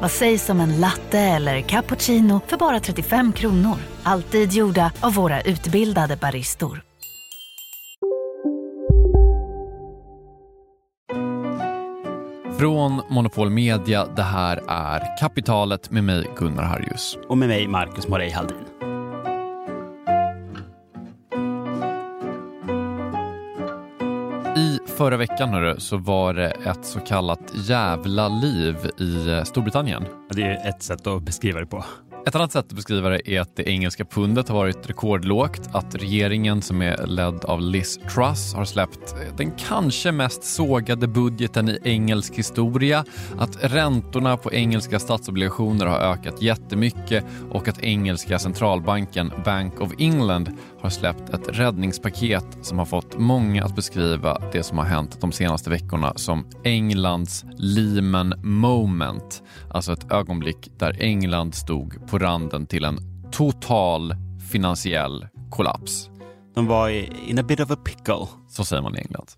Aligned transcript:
Vad 0.00 0.10
sägs 0.10 0.50
om 0.50 0.60
en 0.60 0.80
latte 0.80 1.18
eller 1.18 1.60
cappuccino 1.60 2.40
för 2.46 2.56
bara 2.56 2.80
35 2.80 3.32
kronor? 3.32 3.76
Alltid 4.02 4.52
gjorda 4.52 4.92
av 5.00 5.14
våra 5.14 5.40
utbildade 5.40 6.16
baristor. 6.16 6.82
Från 12.58 13.02
Monopol 13.10 13.50
Media, 13.50 14.06
det 14.06 14.22
här 14.22 14.62
är 14.68 15.18
Kapitalet 15.20 15.90
med 15.90 16.04
mig 16.04 16.30
Gunnar 16.36 16.64
Harjus. 16.64 17.18
Och 17.28 17.38
med 17.38 17.48
mig 17.48 17.68
Marcus 17.68 18.08
Morey 18.08 18.30
Haldin. 18.30 18.73
Förra 24.96 25.16
veckan 25.16 25.48
hörru, 25.48 25.80
så 25.80 25.96
var 25.96 26.34
det 26.34 26.50
ett 26.50 26.84
så 26.84 27.00
kallat 27.00 27.52
jävla 27.54 28.28
liv 28.28 28.76
i 28.98 29.42
Storbritannien. 29.44 30.04
Det 30.30 30.42
är 30.42 30.68
ett 30.68 30.82
sätt 30.82 31.06
att 31.06 31.22
beskriva 31.22 31.60
det 31.60 31.66
på. 31.66 31.84
Ett 32.26 32.34
annat 32.34 32.52
sätt 32.52 32.66
att 32.66 32.72
beskriva 32.72 33.08
det 33.08 33.30
är 33.30 33.40
att 33.40 33.56
det 33.56 33.68
engelska 33.68 34.04
pundet 34.04 34.48
har 34.48 34.56
varit 34.56 34.88
rekordlågt, 34.90 35.60
att 35.72 35.94
regeringen 35.94 36.62
som 36.62 36.82
är 36.82 37.06
ledd 37.06 37.44
av 37.44 37.60
Liz 37.60 37.98
Truss 37.98 38.54
har 38.54 38.64
släppt 38.64 39.14
den 39.36 39.50
kanske 39.50 40.12
mest 40.12 40.44
sågade 40.44 41.06
budgeten 41.06 41.68
i 41.68 41.78
engelsk 41.84 42.34
historia, 42.34 43.04
att 43.38 43.64
räntorna 43.64 44.36
på 44.36 44.52
engelska 44.52 44.98
statsobligationer 44.98 45.86
har 45.86 45.98
ökat 45.98 46.42
jättemycket 46.42 47.24
och 47.50 47.68
att 47.68 47.78
engelska 47.82 48.38
centralbanken 48.38 49.32
Bank 49.44 49.80
of 49.80 49.92
England 49.98 50.48
har 50.80 50.90
släppt 50.90 51.30
ett 51.30 51.48
räddningspaket 51.58 52.46
som 52.62 52.78
har 52.78 52.86
fått 52.86 53.18
många 53.18 53.64
att 53.64 53.76
beskriva 53.76 54.42
det 54.52 54.62
som 54.62 54.78
har 54.78 54.84
hänt 54.84 55.20
de 55.20 55.32
senaste 55.32 55.70
veckorna 55.70 56.12
som 56.16 56.46
Englands 56.64 57.44
Lehman 57.56 58.34
moment. 58.42 59.42
Alltså 59.74 59.92
ett 59.92 60.12
ögonblick 60.12 60.70
där 60.78 60.96
England 61.02 61.54
stod 61.54 62.06
på 62.06 62.18
randen 62.18 62.66
till 62.66 62.84
en 62.84 62.98
total 63.32 64.14
finansiell 64.50 65.26
kollaps. 65.50 66.10
De 66.54 66.66
var 66.66 66.88
in 67.28 67.38
a 67.38 67.42
bit 67.42 67.60
of 67.60 67.70
a 67.70 67.76
pickle. 67.76 68.26
Så 68.48 68.64
säger 68.64 68.82
man 68.82 68.96
i 68.96 68.98
England. 68.98 69.30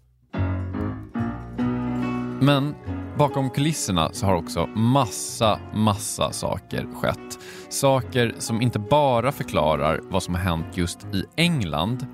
Men 2.41 2.75
bakom 3.19 3.51
kulisserna 3.51 4.13
så 4.13 4.27
har 4.27 4.35
också 4.35 4.67
massa, 4.67 5.61
massa 5.75 6.33
saker 6.33 6.87
skett. 6.95 7.39
Saker 7.69 8.35
som 8.39 8.63
inte 8.63 8.79
bara 8.79 9.33
förklarar 9.33 10.01
vad 10.03 10.23
som 10.23 10.35
har 10.35 10.43
hänt 10.43 10.67
just 10.75 11.05
i 11.15 11.25
England 11.37 12.07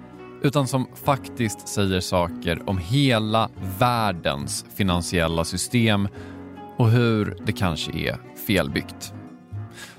utan 0.42 0.68
som 0.68 0.86
faktiskt 1.04 1.68
säger 1.68 2.00
saker 2.00 2.68
om 2.70 2.78
hela 2.78 3.50
världens 3.78 4.66
finansiella 4.74 5.44
system 5.44 6.08
och 6.82 6.90
hur 6.90 7.36
det 7.46 7.52
kanske 7.52 7.92
är 7.92 8.16
felbyggt. 8.46 9.14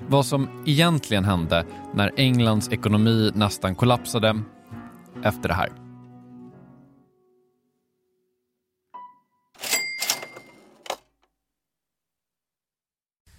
Vad 0.08 0.26
som 0.26 0.62
egentligen 0.66 1.24
hände 1.24 1.66
när 1.94 2.12
Englands 2.16 2.68
ekonomi 2.72 3.30
nästan 3.34 3.74
kollapsade 3.74 4.42
efter 5.22 5.48
det 5.48 5.54
här. 5.54 5.68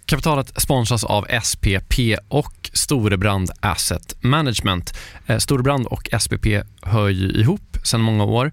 Kapitalet 0.06 0.62
sponsras 0.62 1.04
av 1.04 1.26
SPP 1.42 1.94
och 2.28 2.70
Storebrand 2.72 3.50
Asset 3.60 4.22
Management. 4.22 4.98
Eh, 5.26 5.38
Storebrand 5.38 5.86
och 5.86 6.08
SPP 6.20 6.46
hör 6.82 7.08
ju 7.08 7.30
ihop 7.30 7.76
sedan 7.84 8.00
många 8.00 8.24
år 8.24 8.52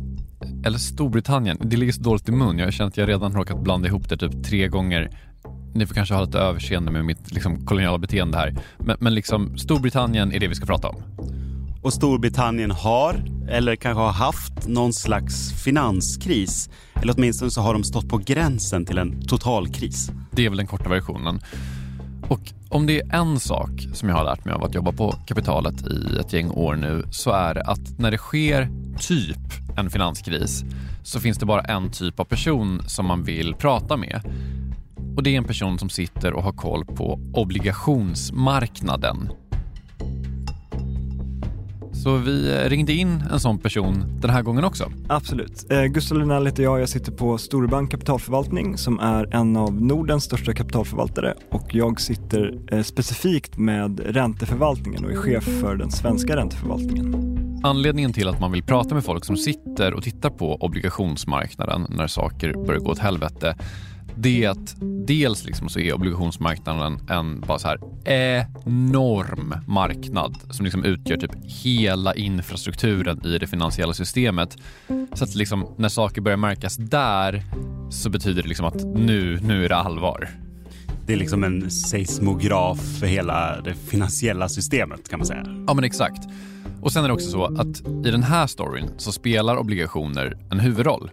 eller 0.65 0.77
Storbritannien. 0.77 1.57
Det 1.61 1.77
ligger 1.77 1.93
så 1.93 2.01
dåligt 2.01 2.29
i 2.29 2.31
mun. 2.31 2.57
Jag 2.57 2.73
känt 2.73 2.93
att 2.93 2.97
jag 2.97 3.09
redan 3.09 3.33
råkat 3.33 3.63
blanda 3.63 3.87
ihop 3.87 4.09
det 4.09 4.17
typ 4.17 4.43
tre 4.43 4.67
gånger. 4.67 5.09
Ni 5.73 5.85
får 5.85 5.95
kanske 5.95 6.15
ha 6.15 6.25
lite 6.25 6.39
överseende 6.39 6.91
med 6.91 7.05
mitt 7.05 7.31
liksom, 7.31 7.65
koloniala 7.65 7.97
beteende 7.97 8.37
här. 8.37 8.55
Men, 8.79 8.97
men 8.99 9.13
liksom, 9.15 9.57
Storbritannien 9.57 10.33
är 10.33 10.39
det 10.39 10.47
vi 10.47 10.55
ska 10.55 10.65
prata 10.65 10.89
om. 10.89 11.03
Och 11.81 11.93
Storbritannien 11.93 12.71
har, 12.71 13.23
eller 13.49 13.75
kanske 13.75 14.01
har 14.01 14.11
haft, 14.11 14.67
någon 14.67 14.93
slags 14.93 15.63
finanskris. 15.63 16.69
Eller 17.01 17.13
åtminstone 17.17 17.51
så 17.51 17.61
har 17.61 17.73
de 17.73 17.83
stått 17.83 18.09
på 18.09 18.17
gränsen 18.17 18.85
till 18.85 18.97
en 18.97 19.27
totalkris. 19.27 20.11
Det 20.31 20.45
är 20.45 20.49
väl 20.49 20.57
den 20.57 20.67
korta 20.67 20.89
versionen. 20.89 21.39
Och 22.31 22.53
om 22.69 22.85
det 22.85 22.99
är 22.99 23.15
en 23.15 23.39
sak 23.39 23.69
som 23.93 24.09
jag 24.09 24.15
har 24.15 24.23
lärt 24.23 24.45
mig 24.45 24.53
av 24.53 24.63
att 24.63 24.75
jobba 24.75 24.91
på 24.91 25.11
kapitalet 25.11 25.87
i 25.87 26.17
ett 26.19 26.33
gäng 26.33 26.49
år 26.51 26.75
nu 26.75 27.03
så 27.11 27.31
är 27.31 27.53
det 27.53 27.61
att 27.61 27.99
när 27.99 28.11
det 28.11 28.17
sker 28.17 28.69
typ 28.99 29.37
en 29.77 29.89
finanskris 29.89 30.63
så 31.03 31.19
finns 31.19 31.37
det 31.37 31.45
bara 31.45 31.61
en 31.61 31.91
typ 31.91 32.19
av 32.19 32.23
person 32.23 32.83
som 32.87 33.05
man 33.05 33.23
vill 33.23 33.55
prata 33.55 33.97
med. 33.97 34.21
Och 35.15 35.23
det 35.23 35.29
är 35.29 35.37
en 35.37 35.43
person 35.43 35.79
som 35.79 35.89
sitter 35.89 36.33
och 36.33 36.43
har 36.43 36.51
koll 36.51 36.85
på 36.85 37.19
obligationsmarknaden 37.33 39.29
så 42.03 42.17
vi 42.17 42.53
eh, 42.53 42.69
ringde 42.69 42.93
in 42.93 43.23
en 43.31 43.39
sån 43.39 43.59
person 43.59 44.19
den 44.21 44.29
här 44.29 44.41
gången 44.41 44.63
också. 44.63 44.91
Absolut. 45.07 45.71
Eh, 45.71 45.83
Gustav 45.83 46.17
Lunell 46.17 46.45
heter 46.45 46.63
jag. 46.63 46.81
Jag 46.81 46.89
sitter 46.89 47.11
på 47.11 47.37
Storebank 47.37 47.91
Kapitalförvaltning 47.91 48.77
som 48.77 48.99
är 48.99 49.35
en 49.35 49.57
av 49.57 49.81
Nordens 49.81 50.23
största 50.23 50.53
kapitalförvaltare 50.53 51.33
och 51.51 51.75
jag 51.75 52.01
sitter 52.01 52.59
eh, 52.71 52.81
specifikt 52.81 53.57
med 53.57 53.99
ränteförvaltningen 53.99 55.05
och 55.05 55.11
är 55.11 55.15
chef 55.15 55.43
för 55.43 55.75
den 55.75 55.91
svenska 55.91 56.35
ränteförvaltningen. 56.35 57.37
Anledningen 57.63 58.13
till 58.13 58.27
att 58.27 58.39
man 58.39 58.51
vill 58.51 58.63
prata 58.63 58.95
med 58.95 59.03
folk 59.03 59.25
som 59.25 59.37
sitter 59.37 59.93
och 59.93 60.03
tittar 60.03 60.29
på 60.29 60.55
obligationsmarknaden 60.55 61.85
när 61.89 62.07
saker 62.07 62.53
börjar 62.65 62.79
gå 62.79 62.91
åt 62.91 62.99
helvete 62.99 63.55
det 64.15 64.43
är 64.43 64.49
att 64.49 64.75
dels 65.07 65.45
liksom 65.45 65.69
så 65.69 65.79
är 65.79 65.93
obligationsmarknaden 65.93 66.99
en 67.09 67.41
bara 67.41 67.59
så 67.59 67.67
här 67.67 67.79
enorm 68.05 69.53
marknad 69.67 70.37
som 70.49 70.65
liksom 70.65 70.83
utgör 70.83 71.17
typ 71.17 71.31
hela 71.63 72.15
infrastrukturen 72.15 73.25
i 73.25 73.37
det 73.37 73.47
finansiella 73.47 73.93
systemet. 73.93 74.57
Så 75.13 75.23
att 75.23 75.35
liksom 75.35 75.75
när 75.77 75.89
saker 75.89 76.21
börjar 76.21 76.37
märkas 76.37 76.77
där 76.77 77.43
så 77.89 78.09
betyder 78.09 78.41
det 78.41 78.47
liksom 78.47 78.65
att 78.65 78.85
nu, 78.85 79.39
nu 79.43 79.65
är 79.65 79.69
det 79.69 79.75
allvar. 79.75 80.29
Det 81.05 81.13
är 81.13 81.17
liksom 81.17 81.43
en 81.43 81.71
seismograf 81.71 82.79
för 82.99 83.07
hela 83.07 83.61
det 83.61 83.73
finansiella 83.73 84.49
systemet 84.49 85.09
kan 85.09 85.19
man 85.19 85.25
säga. 85.25 85.43
Ja 85.67 85.73
men 85.73 85.83
exakt. 85.83 86.23
Och 86.81 86.91
sen 86.91 87.03
är 87.03 87.07
det 87.07 87.13
också 87.13 87.29
så 87.29 87.45
att 87.45 87.81
i 88.05 88.11
den 88.11 88.23
här 88.23 88.47
storyn 88.47 88.89
så 88.97 89.11
spelar 89.11 89.57
obligationer 89.57 90.37
en 90.51 90.59
huvudroll. 90.59 91.09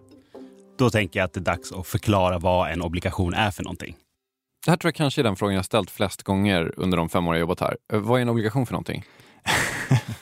Då 0.78 0.90
tänker 0.90 1.20
jag 1.20 1.24
att 1.24 1.32
det 1.32 1.40
är 1.40 1.44
dags 1.44 1.72
att 1.72 1.86
förklara 1.86 2.38
vad 2.38 2.70
en 2.70 2.82
obligation 2.82 3.34
är 3.34 3.50
för 3.50 3.62
någonting. 3.64 3.96
Det 4.64 4.70
här 4.70 4.76
tror 4.76 4.88
jag 4.88 4.94
kanske 4.94 5.20
är 5.20 5.22
den 5.22 5.36
frågan 5.36 5.54
jag 5.54 5.64
ställt 5.64 5.90
flest 5.90 6.22
gånger 6.22 6.72
under 6.76 6.96
de 6.96 7.08
fem 7.08 7.26
år 7.28 7.34
jag 7.34 7.40
jobbat 7.40 7.60
här. 7.60 7.76
Eh, 7.92 8.00
Vad 8.00 8.18
är 8.18 8.22
en 8.22 8.28
obligation 8.28 8.66
för 8.66 8.72
någonting? 8.72 9.04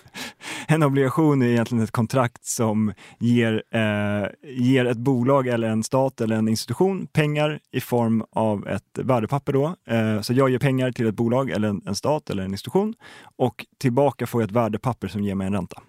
En 0.69 0.83
obligation 0.83 1.43
är 1.43 1.47
egentligen 1.47 1.85
ett 1.85 1.91
kontrakt 1.91 2.45
som 2.45 2.93
ger, 3.19 3.63
eh, 3.71 4.29
ger 4.43 4.85
ett 4.85 4.97
bolag 4.97 5.47
eller 5.47 5.69
en 5.69 5.83
stat 5.83 6.21
eller 6.21 6.37
en 6.37 6.49
institution 6.49 7.07
pengar 7.07 7.61
i 7.73 7.81
form 7.81 8.25
av 8.33 8.69
ett 8.69 8.99
värdepapper. 8.99 9.53
Då. 9.53 9.77
Eh, 9.89 10.21
så 10.21 10.33
jag 10.33 10.51
ger 10.51 10.59
pengar 10.59 10.93
till 10.93 11.07
ett 11.07 11.15
bolag 11.15 11.51
eller 11.51 11.69
en, 11.69 11.83
en 11.87 11.95
stat 11.95 12.31
eller 12.31 12.43
en 12.43 12.51
institution 12.53 12.95
och 13.37 13.67
tillbaka 13.79 14.27
får 14.27 14.43
jag 14.43 14.49
ett 14.49 14.57
värdepapper 14.57 15.09
som 15.09 15.23
ger 15.23 15.35
mig 15.35 15.47
en 15.47 15.53
ränta. 15.53 15.83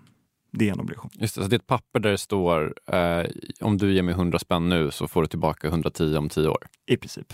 Det 0.57 0.69
är 0.69 0.73
en 0.73 0.79
obligation. 0.79 1.11
Just 1.13 1.35
det, 1.35 1.41
så 1.41 1.47
det 1.47 1.55
är 1.55 1.59
ett 1.59 1.67
papper 1.67 1.99
där 1.99 2.11
det 2.11 2.17
står 2.17 2.73
eh, 2.87 3.25
om 3.61 3.77
du 3.77 3.93
ger 3.93 4.01
mig 4.01 4.13
100 4.13 4.39
spänn 4.39 4.69
nu 4.69 4.91
så 4.91 5.07
får 5.07 5.21
du 5.21 5.27
tillbaka 5.27 5.67
110 5.67 6.15
om 6.17 6.29
10 6.29 6.47
år. 6.47 6.67
I 6.85 6.97
princip. 6.97 7.33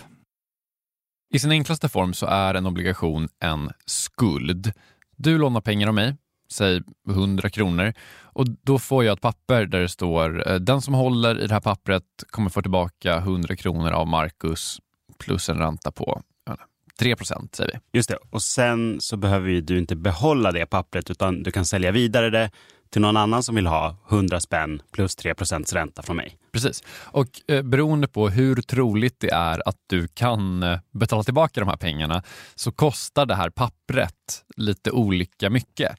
I 1.34 1.38
sin 1.38 1.50
enklaste 1.50 1.88
form 1.88 2.14
så 2.14 2.26
är 2.26 2.54
en 2.54 2.66
obligation 2.66 3.28
en 3.40 3.70
skuld. 3.86 4.72
Du 5.16 5.38
lånar 5.38 5.60
pengar 5.60 5.88
av 5.88 5.94
mig, 5.94 6.16
säg 6.50 6.82
100 7.08 7.50
kronor, 7.50 7.92
och 8.22 8.46
då 8.62 8.78
får 8.78 9.04
jag 9.04 9.12
ett 9.12 9.20
papper 9.20 9.66
där 9.66 9.80
det 9.80 9.88
står 9.88 10.50
eh, 10.50 10.54
den 10.54 10.80
som 10.82 10.94
håller 10.94 11.40
i 11.40 11.46
det 11.46 11.54
här 11.54 11.60
pappret 11.60 12.04
kommer 12.30 12.50
få 12.50 12.62
tillbaka 12.62 13.16
100 13.16 13.56
kronor 13.56 13.90
av 13.90 14.06
Marcus 14.06 14.80
plus 15.18 15.48
en 15.48 15.58
ränta 15.58 15.90
på 15.90 16.22
jag 16.46 16.52
vet 16.52 16.60
inte, 16.60 16.98
3 16.98 17.16
procent, 17.16 17.54
säger 17.54 17.70
vi. 17.72 17.98
Just 17.98 18.08
det. 18.08 18.18
Och 18.30 18.42
sen 18.42 19.00
så 19.00 19.16
behöver 19.16 19.50
ju 19.50 19.60
du 19.60 19.78
inte 19.78 19.96
behålla 19.96 20.52
det 20.52 20.66
pappret 20.66 21.10
utan 21.10 21.42
du 21.42 21.50
kan 21.50 21.66
sälja 21.66 21.92
vidare 21.92 22.30
det 22.30 22.50
till 22.94 23.02
någon 23.02 23.16
annan 23.16 23.42
som 23.42 23.54
vill 23.54 23.66
ha 23.66 23.96
100 24.10 24.40
spänn 24.40 24.82
plus 24.92 25.16
3 25.16 25.34
procents 25.34 25.72
ränta 25.72 26.02
från 26.02 26.16
mig. 26.16 26.36
Precis. 26.52 26.82
Och 26.90 27.26
eh, 27.48 27.62
beroende 27.62 28.08
på 28.08 28.28
hur 28.28 28.56
troligt 28.56 29.20
det 29.20 29.30
är 29.30 29.68
att 29.68 29.76
du 29.86 30.08
kan 30.08 30.62
eh, 30.62 30.78
betala 30.92 31.22
tillbaka 31.22 31.60
de 31.60 31.68
här 31.68 31.76
pengarna 31.76 32.22
så 32.54 32.72
kostar 32.72 33.26
det 33.26 33.34
här 33.34 33.50
pappret 33.50 34.44
lite 34.56 34.90
olika 34.90 35.50
mycket. 35.50 35.96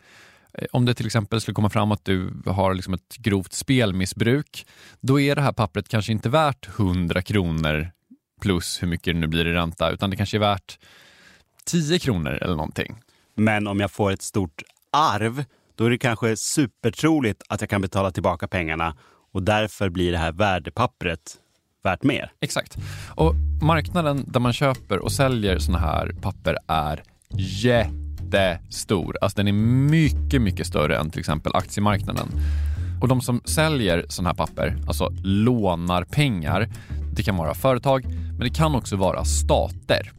Eh, 0.54 0.66
Om 0.72 0.86
det 0.86 0.94
till 0.94 1.06
exempel 1.06 1.42
skulle 1.42 1.56
komma 1.56 1.70
fram 1.70 1.92
att 1.92 2.06
du 2.06 2.42
har 2.46 2.74
liksom 2.74 2.94
ett 2.94 3.18
grovt 3.18 3.54
spelmissbruk, 3.54 4.66
då 5.02 5.20
är 5.20 5.36
det 5.36 5.42
här 5.42 5.52
pappret 5.54 5.88
kanske 5.88 6.12
inte 6.12 6.30
värt 6.30 6.68
100 6.80 7.22
kronor 7.22 7.92
plus 8.42 8.84
hur 8.84 8.88
mycket 8.88 9.14
det 9.14 9.20
nu 9.20 9.28
blir 9.28 9.48
i 9.48 9.54
ränta, 9.54 9.92
utan 9.92 10.10
det 10.10 10.16
kanske 10.16 10.38
är 10.38 10.40
värt 10.40 10.80
10 11.66 12.00
kronor 12.00 12.32
eller 12.32 12.56
någonting. 12.56 12.96
Men 13.36 13.68
om 13.68 13.80
jag 13.80 13.92
får 13.92 14.12
ett 14.12 14.22
stort 14.22 14.62
arv, 14.92 15.44
då 15.76 15.86
är 15.86 15.90
det 15.90 15.98
kanske 15.98 16.38
supertroligt 16.38 17.44
att 17.50 17.62
jag 17.62 17.70
kan 17.70 17.82
betala 17.82 18.12
tillbaka 18.12 18.48
pengarna 18.48 18.96
och 19.34 19.44
därför 19.44 19.90
blir 19.90 20.12
det 20.12 20.18
här 20.18 20.32
värdepappret 20.32 21.38
värt 21.84 22.04
mer. 22.04 22.32
Exakt. 22.42 22.78
Och 23.16 23.36
marknaden 23.62 24.26
där 24.28 24.40
man 24.40 24.54
köper 24.54 25.00
och 25.00 25.12
säljer 25.12 25.60
sådana 25.60 25.86
här 25.86 26.16
papper 26.22 26.58
är 26.68 27.04
jättestor. 27.38 29.18
Alltså 29.22 29.38
den 29.38 29.48
är 29.48 29.54
mycket, 29.90 30.42
mycket 30.42 30.68
större 30.68 30.98
än 30.98 31.10
till 31.10 31.20
exempel 31.20 31.56
aktiemarknaden. 31.56 32.28
Och 33.02 33.08
de 33.08 33.22
som 33.22 33.42
säljer 33.46 34.06
sådana 34.10 34.30
här 34.30 34.36
papper, 34.36 34.78
alltså 34.88 35.10
lånar 35.24 36.04
pengar, 36.04 36.70
det 37.14 37.24
kan 37.24 37.38
vara 37.38 37.54
företag, 37.54 38.06
men 38.08 38.40
det 38.40 38.50
kan 38.50 38.76
också 38.76 38.96
vara 38.96 39.26
stater. 39.26 40.12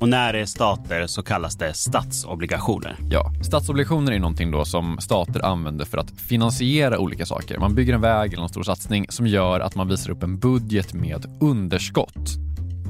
Och 0.00 0.08
när 0.08 0.32
det 0.32 0.40
är 0.40 0.46
stater 0.46 1.06
så 1.06 1.22
kallas 1.22 1.56
det 1.56 1.74
statsobligationer. 1.74 2.96
Ja, 3.10 3.32
statsobligationer 3.42 4.12
är 4.12 4.18
någonting 4.18 4.50
då 4.50 4.64
som 4.64 4.98
stater 5.00 5.44
använder 5.44 5.84
för 5.84 5.98
att 5.98 6.10
finansiera 6.10 6.98
olika 6.98 7.26
saker. 7.26 7.58
Man 7.58 7.74
bygger 7.74 7.94
en 7.94 8.00
väg 8.00 8.32
eller 8.32 8.42
en 8.42 8.48
stor 8.48 8.62
satsning 8.62 9.06
som 9.08 9.26
gör 9.26 9.60
att 9.60 9.74
man 9.74 9.88
visar 9.88 10.10
upp 10.10 10.22
en 10.22 10.38
budget 10.38 10.94
med 10.94 11.26
underskott. 11.40 12.30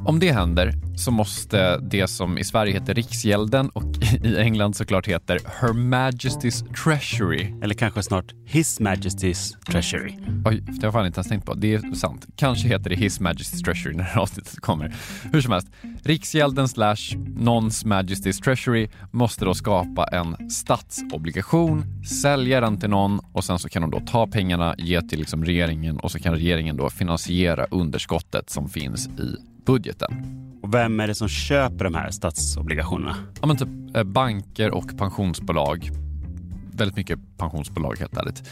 Om 0.05 0.19
det 0.19 0.33
händer 0.33 0.73
så 0.97 1.11
måste 1.11 1.77
det 1.79 2.09
som 2.09 2.39
i 2.39 2.45
Sverige 2.45 2.73
heter 2.73 2.95
Riksgälden 2.95 3.69
och 3.69 3.85
i 4.25 4.37
England 4.37 4.77
såklart 4.77 5.09
heter 5.09 5.39
Her 5.61 5.69
Majesty's 5.69 6.75
Treasury. 6.85 7.55
Eller 7.63 7.75
kanske 7.75 8.03
snart 8.03 8.25
His 8.47 8.81
Majesty's 8.81 9.65
Treasury. 9.71 10.15
Oj, 10.45 10.61
det 10.61 10.73
har 10.73 10.83
jag 10.83 10.93
fan 10.93 11.07
inte 11.07 11.19
ens 11.19 11.29
tänkt 11.29 11.47
på. 11.47 11.55
Det 11.55 11.75
är 11.75 11.95
sant. 11.95 12.27
Kanske 12.37 12.69
heter 12.69 12.91
det 12.91 12.97
His 12.97 13.21
Majesty's 13.21 13.65
Treasury 13.65 13.97
när 13.97 14.05
det 14.05 14.11
här 14.15 14.21
avsnittet 14.21 14.61
kommer. 14.61 14.95
Hur 15.33 15.41
som 15.41 15.53
helst, 15.53 15.69
Riksgälden 16.03 16.69
slash 16.69 17.17
Nons 17.37 17.85
Majesty's 17.85 18.43
Treasury 18.43 18.89
måste 19.11 19.45
då 19.45 19.55
skapa 19.55 20.07
en 20.07 20.51
statsobligation, 20.51 22.05
sälja 22.23 22.61
den 22.61 22.81
till 22.81 22.91
någon 22.91 23.21
och 23.33 23.45
sen 23.45 23.59
så 23.59 23.69
kan 23.69 23.83
de 23.83 23.91
då 23.91 24.01
ta 24.01 24.27
pengarna, 24.27 24.75
ge 24.79 25.03
till 25.03 25.19
liksom 25.19 25.45
regeringen 25.45 26.01
och 26.01 26.11
så 26.11 26.19
kan 26.19 26.35
regeringen 26.35 26.77
då 26.77 26.91
finansiera 26.91 27.65
underskottet 27.65 28.51
som 28.51 28.69
finns 28.69 29.07
i 29.07 29.50
budgeten. 29.65 30.41
Och 30.63 30.75
vem 30.75 31.01
är 31.01 31.07
det 31.07 31.15
som 31.15 31.29
köper 31.29 31.85
de 31.85 31.95
här 31.95 32.11
statsobligationerna? 32.11 33.17
Ja, 33.41 33.47
men 33.47 33.57
typ 33.57 33.97
eh, 33.97 34.03
banker 34.03 34.71
och 34.71 34.99
pensionsbolag. 34.99 35.91
Väldigt 36.73 36.97
mycket 36.97 37.19
pensionsbolag 37.37 37.99
helt 37.99 38.17
ärligt. 38.17 38.49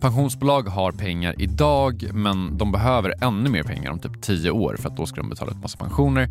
Pensionsbolag 0.00 0.62
har 0.62 0.92
pengar 0.92 1.34
idag 1.38 2.10
men 2.12 2.58
de 2.58 2.72
behöver 2.72 3.14
ännu 3.20 3.50
mer 3.50 3.62
pengar 3.62 3.90
om 3.90 3.98
typ 3.98 4.22
10 4.22 4.50
år 4.50 4.76
för 4.76 4.88
att 4.88 4.96
då 4.96 5.06
ska 5.06 5.16
de 5.16 5.30
betala 5.30 5.50
ut 5.50 5.62
massa 5.62 5.78
pensioner. 5.78 6.28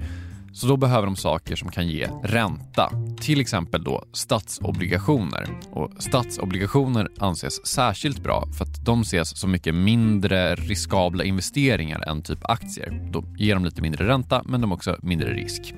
Så 0.56 0.68
då 0.68 0.78
behöver 0.78 1.06
de 1.06 1.16
saker 1.16 1.56
som 1.56 1.72
kan 1.72 1.88
ge 1.88 2.08
ränta. 2.24 2.92
Till 3.22 3.42
exempel 3.42 3.84
då 3.84 4.04
statsobligationer. 4.14 5.48
Och 5.72 5.92
statsobligationer 6.00 7.08
anses 7.20 7.68
särskilt 7.68 8.24
bra 8.24 8.48
för 8.58 8.66
att 8.66 8.86
de 8.86 9.02
ses 9.02 9.38
som 9.38 9.52
mycket 9.52 9.76
mindre 9.76 10.56
riskabla 10.56 11.24
investeringar 11.24 12.10
än 12.10 12.22
typ 12.22 12.40
aktier. 12.50 13.10
Då 13.12 13.24
ger 13.38 13.54
de 13.54 13.66
lite 13.66 13.82
mindre 13.82 14.08
ränta 14.08 14.42
men 14.46 14.62
de 14.62 14.72
har 14.72 14.76
också 14.76 14.98
mindre 15.02 15.34
risk. 15.34 15.74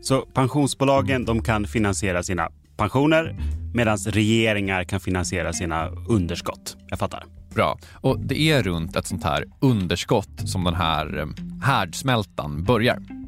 Så 0.00 0.20
pensionsbolagen 0.20 1.24
de 1.24 1.42
kan 1.42 1.66
finansiera 1.66 2.22
sina 2.22 2.48
pensioner 2.76 3.36
medan 3.74 3.98
regeringar 3.98 4.84
kan 4.84 5.00
finansiera 5.00 5.52
sina 5.52 5.88
underskott. 5.88 6.76
Jag 6.88 6.98
fattar. 6.98 7.24
Bra. 7.54 7.78
Och 7.92 8.20
det 8.20 8.40
är 8.40 8.62
runt 8.62 8.96
ett 8.96 9.06
sånt 9.06 9.24
här 9.24 9.44
underskott 9.60 10.48
som 10.48 10.64
den 10.64 10.74
här 10.74 11.18
eh, 11.18 11.26
härdsmältan 11.62 12.64
börjar. 12.64 13.21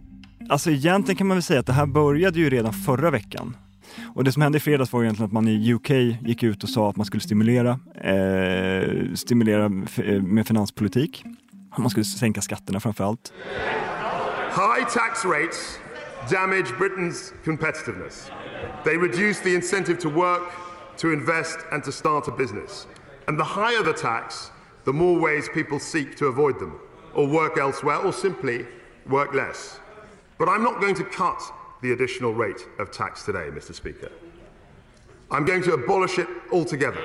Alltså 0.48 0.70
egentligen 0.70 1.16
kan 1.16 1.26
man 1.26 1.36
väl 1.36 1.42
säga 1.42 1.60
att 1.60 1.66
det 1.66 1.72
här 1.72 1.86
började 1.86 2.38
ju 2.38 2.50
redan 2.50 2.72
förra 2.72 3.10
veckan. 3.10 3.56
Och 4.14 4.24
det 4.24 4.32
som 4.32 4.42
hände 4.42 4.58
i 4.58 4.60
fredags 4.60 4.92
var 4.92 5.02
egentligen 5.02 5.26
att 5.26 5.32
man 5.32 5.48
i 5.48 5.74
UK 5.74 5.90
gick 6.20 6.42
ut 6.42 6.62
och 6.62 6.68
sa 6.68 6.90
att 6.90 6.96
man 6.96 7.06
skulle 7.06 7.20
stimulera, 7.20 7.78
eh, 7.94 9.14
stimulera 9.14 9.64
eh, 9.64 10.22
med 10.22 10.46
finanspolitik. 10.46 11.24
Man 11.78 11.90
skulle 11.90 12.04
sänka 12.04 12.40
skatterna 12.40 12.80
framför 12.80 13.04
allt. 13.04 13.32
High 14.50 14.84
tax 14.94 15.24
rates 15.24 15.78
damage 16.30 16.66
Britain's 16.78 17.32
competitiveness. 17.44 18.30
They 18.84 18.96
reduce 18.96 19.40
the 19.40 19.54
incentive 19.54 20.00
to 20.00 20.08
work, 20.08 20.42
to 20.96 21.12
invest, 21.12 21.58
and 21.72 21.84
to 21.84 21.92
start 21.92 22.28
a 22.28 22.32
business. 22.38 22.86
And 23.28 23.38
the 23.38 23.44
higher 23.44 23.82
the 23.84 23.92
tax, 23.92 24.50
the 24.84 24.92
more 24.92 25.20
ways 25.20 25.48
people 25.54 25.78
seek 25.78 26.16
to 26.16 26.26
avoid 26.26 26.58
them, 26.60 26.72
or 27.14 27.26
work 27.26 27.58
elsewhere, 27.58 27.98
or 27.98 28.12
simply 28.12 28.66
work 29.06 29.34
less. 29.34 29.80
But 30.38 30.48
I'm 30.48 30.62
not 30.62 30.80
going 30.80 30.96
to 30.96 31.04
cut 31.04 31.40
the 31.82 31.92
additional 31.92 32.34
rate 32.34 32.62
of 32.78 32.90
tax 32.90 33.24
today, 33.24 33.50
Mr. 33.50 33.72
Speaker. 33.72 34.08
I'm 35.30 35.44
going 35.44 35.62
to 35.62 35.74
abolish 35.74 36.18
it 36.18 36.26
altogether. 36.52 37.00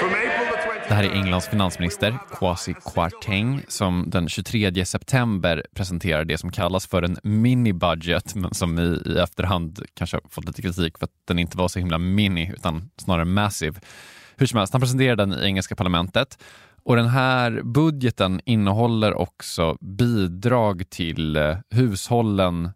From 0.00 0.10
April 0.10 0.46
the 0.52 0.68
20th. 0.68 0.88
Det 0.88 0.94
här 0.94 1.04
är 1.04 1.10
Englands 1.10 1.48
finansminister 1.48 2.18
Kwasi 2.30 2.74
Kwarteng 2.74 3.62
som 3.68 4.04
den 4.06 4.28
23 4.28 4.84
september 4.84 5.64
presenterar 5.74 6.24
det 6.24 6.38
som 6.38 6.50
kallas 6.50 6.86
för 6.86 7.02
en 7.02 7.18
mini-budget 7.22 8.34
men 8.34 8.54
som 8.54 8.78
i, 8.78 9.02
i 9.06 9.18
efterhand 9.18 9.82
kanske 9.94 10.16
har 10.16 10.22
fått 10.30 10.44
lite 10.44 10.62
kritik 10.62 10.98
för 10.98 11.04
att 11.04 11.26
den 11.28 11.38
inte 11.38 11.56
var 11.56 11.68
så 11.68 11.78
himla 11.78 11.98
mini 11.98 12.52
utan 12.54 12.90
snarare 12.96 13.24
massive. 13.24 13.80
Hur 14.36 14.46
som 14.46 14.58
helst, 14.58 14.72
han 14.72 14.80
presenterar 14.80 15.16
den 15.16 15.32
i 15.32 15.44
engelska 15.44 15.76
parlamentet 15.76 16.38
och 16.84 16.96
den 16.96 17.08
här 17.08 17.62
budgeten 17.62 18.40
innehåller 18.44 19.14
också 19.14 19.76
bidrag 19.80 20.90
till 20.90 21.36
eh, 21.36 21.56
hushållen 21.70 22.70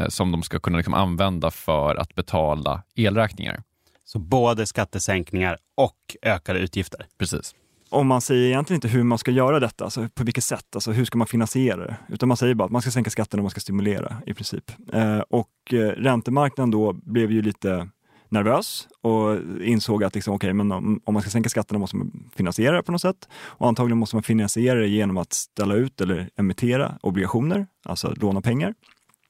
eh, 0.00 0.08
som 0.08 0.32
de 0.32 0.42
ska 0.42 0.60
kunna 0.60 0.76
liksom 0.76 0.94
använda 0.94 1.50
för 1.50 1.96
att 1.96 2.14
betala 2.14 2.82
elräkningar. 2.94 3.62
Så 4.04 4.18
både 4.18 4.66
skattesänkningar 4.66 5.58
och 5.74 6.16
ökade 6.22 6.58
utgifter. 6.58 7.06
Precis. 7.18 7.54
Och 7.90 8.06
man 8.06 8.20
säger 8.20 8.46
egentligen 8.46 8.76
inte 8.76 8.88
hur 8.88 9.02
man 9.02 9.18
ska 9.18 9.30
göra 9.30 9.60
detta, 9.60 9.84
alltså 9.84 10.08
på 10.14 10.24
vilket 10.24 10.44
sätt, 10.44 10.66
alltså 10.74 10.92
hur 10.92 11.04
ska 11.04 11.18
man 11.18 11.26
finansiera 11.26 11.86
det? 11.86 11.96
Utan 12.08 12.28
man 12.28 12.36
säger 12.36 12.54
bara 12.54 12.64
att 12.64 12.70
man 12.70 12.82
ska 12.82 12.90
sänka 12.90 13.10
skatten 13.10 13.40
och 13.40 13.44
man 13.44 13.50
ska 13.50 13.60
stimulera 13.60 14.16
i 14.26 14.34
princip. 14.34 14.70
Eh, 14.92 15.18
och 15.18 15.50
eh, 15.72 15.76
räntemarknaden 15.76 16.70
då 16.70 16.92
blev 16.92 17.32
ju 17.32 17.42
lite 17.42 17.88
nervös 18.34 18.88
och 19.02 19.38
insåg 19.62 20.04
att 20.04 20.14
liksom, 20.14 20.34
okay, 20.34 20.52
men 20.52 20.72
om, 20.72 21.00
om 21.04 21.14
man 21.14 21.22
ska 21.22 21.30
sänka 21.30 21.48
skatterna 21.48 21.78
måste 21.78 21.96
man 21.96 22.30
finansiera 22.36 22.76
det 22.76 22.82
på 22.82 22.92
något 22.92 23.00
sätt. 23.00 23.28
Och 23.32 23.68
antagligen 23.68 23.98
måste 23.98 24.16
man 24.16 24.22
finansiera 24.22 24.78
det 24.78 24.88
genom 24.88 25.16
att 25.16 25.32
ställa 25.32 25.74
ut 25.74 26.00
eller 26.00 26.30
emittera 26.36 26.98
obligationer, 27.00 27.66
alltså 27.84 28.14
låna 28.16 28.40
pengar 28.40 28.74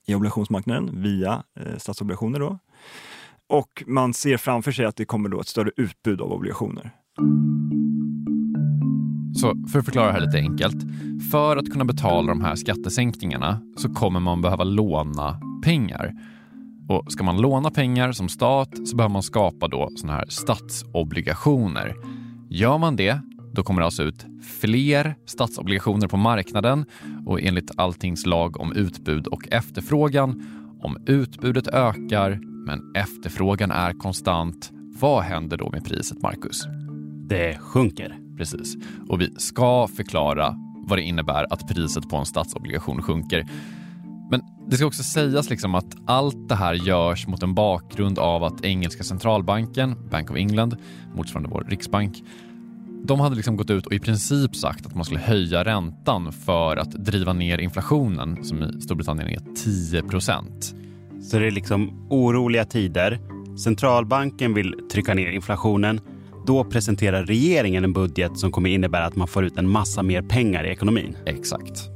i 0.07 0.15
obligationsmarknaden 0.15 1.03
via 1.03 1.43
eh, 1.61 1.77
statsobligationer. 1.79 2.41
Då. 2.41 2.59
Och 3.49 3.85
man 3.87 4.15
ser 4.15 4.37
framför 4.37 4.73
sig 4.73 4.85
att 4.85 4.97
det 4.97 5.05
kommer 5.05 5.29
då 5.29 5.41
ett 5.41 5.49
större 5.49 5.71
utbud 5.77 6.21
av 6.21 6.33
obligationer. 6.33 6.91
Så 9.35 9.55
för 9.73 9.79
att 9.79 9.85
förklara 9.85 10.07
det 10.07 10.13
här 10.13 10.21
lite 10.21 10.39
enkelt. 10.39 10.77
För 11.33 11.57
att 11.57 11.71
kunna 11.71 11.85
betala 11.85 12.29
de 12.29 12.41
här 12.41 12.55
skattesänkningarna 12.55 13.61
så 13.77 13.95
kommer 13.95 14.21
man 14.21 14.43
behöva 14.43 14.65
låna 14.65 15.41
pengar. 15.65 16.15
Och 16.89 17.13
ska 17.13 17.25
man 17.25 17.41
låna 17.41 17.71
pengar 17.71 18.13
som 18.13 18.29
stat 18.29 18.69
så 18.89 18.97
behöver 18.97 19.13
man 19.13 19.23
skapa 19.23 19.69
då 19.69 19.91
såna 19.97 20.13
här 20.13 20.25
statsobligationer. 20.29 21.95
Gör 22.51 22.79
man 22.79 22.97
det, 22.97 23.21
då 23.53 23.63
kommer 23.63 23.81
det 23.81 23.85
alltså 23.85 24.03
ut 24.03 24.27
fler 24.61 25.15
statsobligationer 25.27 26.09
på 26.09 26.17
marknaden 26.17 26.85
och 27.27 27.41
enligt 27.43 27.71
alltings 27.77 28.27
lag 28.27 28.61
om 28.61 28.73
utbud 28.73 29.27
och 29.27 29.49
efterfrågan, 29.53 30.43
om 30.81 30.97
utbudet 31.07 31.69
ökar 31.69 32.41
men 32.67 32.95
efterfrågan 32.95 33.71
är 33.71 33.93
konstant, 33.93 34.71
vad 35.01 35.23
händer 35.23 35.57
då 35.57 35.71
med 35.71 35.85
priset, 35.85 36.23
Marcus? 36.23 36.65
Det 37.29 37.59
sjunker. 37.59 38.19
Precis. 38.37 38.77
Och 39.09 39.21
vi 39.21 39.35
ska 39.37 39.89
förklara 39.89 40.55
vad 40.87 40.99
det 40.99 41.03
innebär 41.03 41.53
att 41.53 41.69
priset 41.69 42.09
på 42.09 42.17
en 42.17 42.27
statsobligation 42.27 43.03
sjunker. 43.03 43.47
Men 44.31 44.43
det 44.69 44.77
ska 44.77 44.87
också 44.87 45.03
sägas 45.03 45.51
liksom 45.51 45.75
att 45.75 45.97
allt 46.07 46.49
det 46.49 46.55
här 46.55 46.75
görs 46.75 47.27
mot 47.27 47.43
en 47.43 47.55
bakgrund 47.55 48.19
av 48.19 48.45
att 48.45 48.65
engelska 48.65 49.05
centralbanken, 49.05 50.09
Bank 50.11 50.31
of 50.31 50.37
England, 50.37 50.77
motsvarande 51.15 51.49
vår 51.49 51.67
riksbank, 51.69 52.23
de 53.05 53.21
hade 53.21 53.37
liksom 53.37 53.57
gått 53.57 53.71
ut 53.71 53.87
och 53.87 53.93
i 53.93 53.99
princip 53.99 54.57
sagt 54.57 54.87
att 54.87 54.95
man 54.95 55.05
skulle 55.05 55.21
höja 55.21 55.65
räntan 55.65 56.33
för 56.33 56.77
att 56.77 56.91
driva 56.91 57.33
ner 57.33 57.59
inflationen 57.59 58.45
som 58.45 58.63
i 58.63 58.81
Storbritannien 58.81 59.29
är 59.29 59.55
10 59.55 60.03
procent. 60.03 60.75
Så 61.23 61.39
det 61.39 61.47
är 61.47 61.51
liksom 61.51 62.07
oroliga 62.11 62.65
tider. 62.65 63.21
Centralbanken 63.65 64.55
vill 64.55 64.75
trycka 64.93 65.15
ner 65.15 65.31
inflationen. 65.31 66.01
Då 66.47 66.65
presenterar 66.65 67.25
regeringen 67.25 67.85
en 67.85 67.93
budget 67.93 68.39
som 68.39 68.53
kommer 68.53 68.71
innebära 68.71 69.05
att 69.05 69.17
man 69.17 69.29
får 69.29 69.45
ut 69.45 69.59
en 69.59 69.71
massa 69.71 70.03
mer 70.03 70.23
pengar 70.23 70.67
i 70.67 70.71
ekonomin. 70.71 71.17
Exakt. 71.27 71.94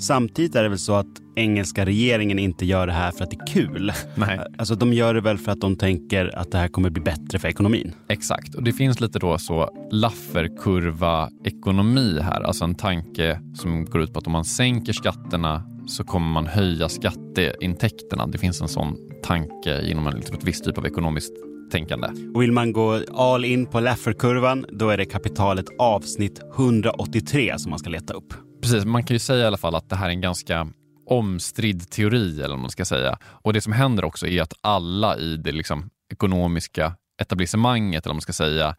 Samtidigt 0.00 0.54
är 0.54 0.62
det 0.62 0.68
väl 0.68 0.78
så 0.78 0.94
att 0.94 1.06
engelska 1.36 1.84
regeringen 1.84 2.38
inte 2.38 2.66
gör 2.66 2.86
det 2.86 2.92
här 2.92 3.10
för 3.10 3.24
att 3.24 3.30
det 3.30 3.36
är 3.36 3.46
kul. 3.46 3.92
Nej. 4.14 4.40
Alltså 4.58 4.74
de 4.74 4.92
gör 4.92 5.14
det 5.14 5.20
väl 5.20 5.38
för 5.38 5.52
att 5.52 5.60
de 5.60 5.76
tänker 5.76 6.38
att 6.38 6.52
det 6.52 6.58
här 6.58 6.68
kommer 6.68 6.90
bli 6.90 7.02
bättre 7.02 7.38
för 7.38 7.48
ekonomin. 7.48 7.92
Exakt, 8.08 8.54
och 8.54 8.62
det 8.62 8.72
finns 8.72 9.00
lite 9.00 9.18
då 9.18 9.38
så 9.38 9.70
Lafferkurva-ekonomi 9.92 12.20
här, 12.20 12.40
alltså 12.40 12.64
en 12.64 12.74
tanke 12.74 13.40
som 13.54 13.84
går 13.84 14.02
ut 14.02 14.12
på 14.12 14.18
att 14.18 14.26
om 14.26 14.32
man 14.32 14.44
sänker 14.44 14.92
skatterna 14.92 15.62
så 15.86 16.04
kommer 16.04 16.32
man 16.32 16.46
höja 16.46 16.88
skatteintäkterna. 16.88 18.26
Det 18.26 18.38
finns 18.38 18.60
en 18.60 18.68
sån 18.68 18.96
tanke 19.22 19.90
inom 19.90 20.06
en 20.06 20.16
liksom 20.16 20.36
ett 20.36 20.44
viss 20.44 20.62
typ 20.62 20.78
av 20.78 20.86
ekonomiskt 20.86 21.32
tänkande. 21.72 22.08
Och 22.34 22.42
vill 22.42 22.52
man 22.52 22.72
gå 22.72 23.00
all 23.14 23.44
in 23.44 23.66
på 23.66 23.80
Lafferkurvan, 23.80 24.66
då 24.72 24.88
är 24.88 24.96
det 24.96 25.04
kapitalet 25.04 25.66
avsnitt 25.78 26.40
183 26.56 27.58
som 27.58 27.70
man 27.70 27.78
ska 27.78 27.90
leta 27.90 28.14
upp. 28.14 28.34
Precis, 28.62 28.84
man 28.84 29.04
kan 29.04 29.14
ju 29.14 29.18
säga 29.18 29.44
i 29.44 29.46
alla 29.46 29.56
fall 29.56 29.74
att 29.74 29.88
det 29.88 29.96
här 29.96 30.06
är 30.06 30.10
en 30.10 30.20
ganska 30.20 30.68
omstridd 31.06 31.90
teori, 31.90 32.34
eller 32.38 32.48
vad 32.48 32.58
man 32.58 32.70
ska 32.70 32.84
säga. 32.84 33.18
Och 33.24 33.52
det 33.52 33.60
som 33.60 33.72
händer 33.72 34.04
också 34.04 34.26
är 34.26 34.42
att 34.42 34.52
alla 34.60 35.18
i 35.18 35.36
det 35.36 35.52
liksom 35.52 35.90
ekonomiska 36.12 36.94
etablissemanget, 37.20 38.06
eller 38.06 38.10
vad 38.10 38.16
man 38.16 38.22
ska 38.22 38.32
säga, 38.32 38.76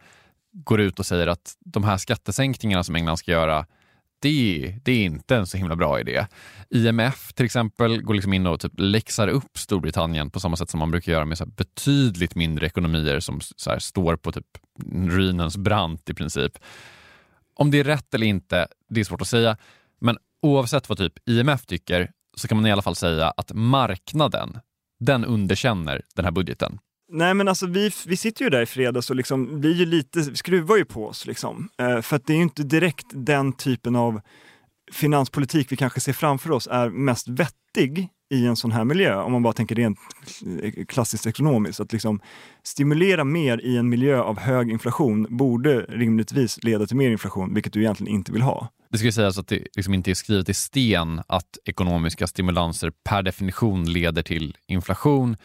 går 0.52 0.80
ut 0.80 0.98
och 0.98 1.06
säger 1.06 1.26
att 1.26 1.54
de 1.64 1.84
här 1.84 1.96
skattesänkningarna 1.96 2.84
som 2.84 2.96
England 2.96 3.16
ska 3.16 3.30
göra, 3.30 3.66
det, 4.22 4.74
det 4.84 4.92
är 4.92 5.04
inte 5.04 5.36
en 5.36 5.46
så 5.46 5.56
himla 5.56 5.76
bra 5.76 6.00
idé. 6.00 6.26
IMF 6.70 7.32
till 7.32 7.46
exempel 7.46 8.02
går 8.02 8.14
liksom 8.14 8.32
in 8.32 8.46
och 8.46 8.60
typ 8.60 8.72
läxar 8.76 9.28
upp 9.28 9.58
Storbritannien 9.58 10.30
på 10.30 10.40
samma 10.40 10.56
sätt 10.56 10.70
som 10.70 10.80
man 10.80 10.90
brukar 10.90 11.12
göra 11.12 11.24
med 11.24 11.38
så 11.38 11.46
betydligt 11.46 12.34
mindre 12.34 12.66
ekonomier 12.66 13.20
som 13.20 13.40
så 13.40 13.80
står 13.80 14.16
på 14.16 14.32
typ 14.32 14.46
ruinens 15.08 15.56
brant 15.56 16.10
i 16.10 16.14
princip. 16.14 16.52
Om 17.62 17.70
det 17.70 17.78
är 17.78 17.84
rätt 17.84 18.14
eller 18.14 18.26
inte, 18.26 18.68
det 18.88 19.00
är 19.00 19.04
svårt 19.04 19.20
att 19.20 19.28
säga. 19.28 19.56
Men 20.00 20.18
oavsett 20.42 20.88
vad 20.88 20.98
typ 20.98 21.28
IMF 21.28 21.66
tycker 21.66 22.10
så 22.36 22.48
kan 22.48 22.56
man 22.56 22.66
i 22.66 22.72
alla 22.72 22.82
fall 22.82 22.96
säga 22.96 23.30
att 23.30 23.52
marknaden, 23.54 24.58
den 25.00 25.24
underkänner 25.24 26.02
den 26.14 26.24
här 26.24 26.32
budgeten. 26.32 26.78
Nej 27.12 27.34
men 27.34 27.48
alltså 27.48 27.66
vi, 27.66 27.90
vi 28.06 28.16
sitter 28.16 28.44
ju 28.44 28.50
där 28.50 28.62
i 28.62 28.66
fredags 28.66 29.10
och 29.10 29.16
liksom 29.16 29.60
blir 29.60 29.74
ju 29.74 29.86
lite, 29.86 30.36
skruvar 30.36 30.76
ju 30.76 30.84
på 30.84 31.06
oss 31.06 31.26
liksom. 31.26 31.68
Eh, 31.78 32.00
för 32.00 32.16
att 32.16 32.26
det 32.26 32.32
är 32.32 32.36
ju 32.36 32.42
inte 32.42 32.62
direkt 32.62 33.06
den 33.12 33.52
typen 33.52 33.96
av 33.96 34.20
finanspolitik 34.92 35.72
vi 35.72 35.76
kanske 35.76 36.00
ser 36.00 36.12
framför 36.12 36.50
oss 36.50 36.68
är 36.70 36.88
mest 36.88 37.28
vettig 37.28 38.08
i 38.32 38.46
en 38.46 38.56
sån 38.56 38.72
här 38.72 38.84
miljö, 38.84 39.16
om 39.16 39.32
man 39.32 39.42
bara 39.42 39.52
tänker 39.52 39.74
rent 39.74 39.98
eh, 40.62 40.84
klassiskt 40.84 41.26
ekonomiskt. 41.26 41.80
Att 41.80 41.92
liksom 41.92 42.20
stimulera 42.62 43.24
mer 43.24 43.60
i 43.60 43.76
en 43.76 43.88
miljö 43.88 44.20
av 44.20 44.38
hög 44.38 44.70
inflation 44.70 45.26
borde 45.30 45.80
rimligtvis 45.80 46.64
leda 46.64 46.86
till 46.86 46.96
mer 46.96 47.10
inflation, 47.10 47.54
vilket 47.54 47.72
du 47.72 47.80
egentligen 47.80 48.14
inte 48.14 48.32
vill 48.32 48.42
ha. 48.42 48.68
Det 48.90 48.98
ska 48.98 49.12
sägas 49.12 49.38
att 49.38 49.48
det 49.48 49.66
liksom 49.76 49.94
inte 49.94 50.10
är 50.10 50.14
skrivet 50.14 50.48
i 50.48 50.54
sten 50.54 51.22
att 51.26 51.58
ekonomiska 51.64 52.26
stimulanser 52.26 52.92
per 53.04 53.22
definition 53.22 53.92
leder 53.92 54.22
till 54.22 54.56
inflation. 54.66 55.36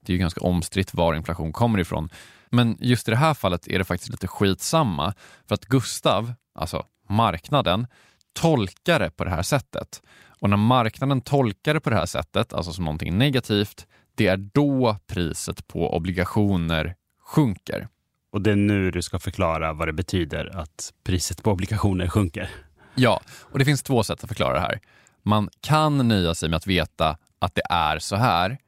Det 0.00 0.12
är 0.12 0.14
ju 0.14 0.20
ganska 0.20 0.40
omstritt 0.40 0.94
var 0.94 1.14
inflation 1.14 1.52
kommer 1.52 1.78
ifrån. 1.78 2.08
Men 2.50 2.76
just 2.80 3.08
i 3.08 3.10
det 3.10 3.16
här 3.16 3.34
fallet 3.34 3.68
är 3.68 3.78
det 3.78 3.84
faktiskt 3.84 4.10
lite 4.10 4.26
skitsamma 4.26 5.14
för 5.48 5.54
att 5.54 5.64
Gustav, 5.64 6.32
alltså 6.54 6.86
marknaden, 7.08 7.86
tolkar 8.32 8.98
det 8.98 9.10
på 9.10 9.24
det 9.24 9.30
här 9.30 9.42
sättet. 9.42 10.02
Och 10.40 10.50
när 10.50 10.56
marknaden 10.56 11.20
tolkar 11.20 11.74
det 11.74 11.80
på 11.80 11.90
det 11.90 11.96
här 11.96 12.06
sättet, 12.06 12.52
alltså 12.52 12.72
som 12.72 12.84
någonting 12.84 13.18
negativt, 13.18 13.86
det 14.14 14.26
är 14.26 14.36
då 14.36 14.96
priset 15.06 15.66
på 15.66 15.96
obligationer 15.96 16.94
sjunker. 17.22 17.88
Och 18.32 18.42
det 18.42 18.50
är 18.50 18.56
nu 18.56 18.90
du 18.90 19.02
ska 19.02 19.18
förklara 19.18 19.72
vad 19.72 19.88
det 19.88 19.92
betyder 19.92 20.58
att 20.58 20.92
priset 21.04 21.42
på 21.42 21.50
obligationer 21.50 22.08
sjunker. 22.08 22.50
Ja, 22.94 23.20
och 23.40 23.58
det 23.58 23.64
finns 23.64 23.82
två 23.82 24.02
sätt 24.02 24.24
att 24.24 24.28
förklara 24.28 24.54
det 24.54 24.60
här. 24.60 24.80
Man 25.22 25.48
kan 25.60 26.08
nöja 26.08 26.34
sig 26.34 26.48
med 26.48 26.56
att 26.56 26.66
veta 26.66 27.18
att 27.38 27.54
det 27.54 27.62
är 27.70 27.98
så 27.98 28.16
här. 28.16 28.58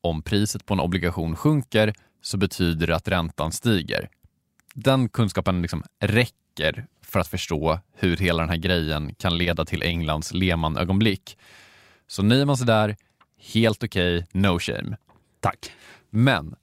Om 0.00 0.22
priset 0.22 0.66
på 0.66 0.74
en 0.74 0.80
obligation 0.80 1.36
sjunker 1.36 1.94
så 2.22 2.36
betyder 2.36 2.86
det 2.86 2.96
att 2.96 3.08
räntan 3.08 3.52
stiger. 3.52 4.08
Den 4.74 5.08
kunskapen 5.08 5.62
liksom 5.62 5.82
räcker 6.00 6.39
för 7.02 7.20
att 7.20 7.28
förstå 7.28 7.80
hur 7.94 8.16
hela 8.16 8.42
den 8.42 8.48
här 8.48 8.56
grejen 8.56 9.14
kan 9.14 9.38
leda 9.38 9.64
till 9.64 9.82
Englands 9.82 10.34
Lehman-ögonblick. 10.34 11.38
Så 12.06 12.22
nöjer 12.22 12.44
man 12.44 12.56
sig 12.56 12.66
där, 12.66 12.96
helt 13.54 13.84
okej, 13.84 14.18
okay, 14.18 14.40
no 14.40 14.58
shame. 14.58 14.96
Tack. 15.40 15.70
Men 16.10 16.54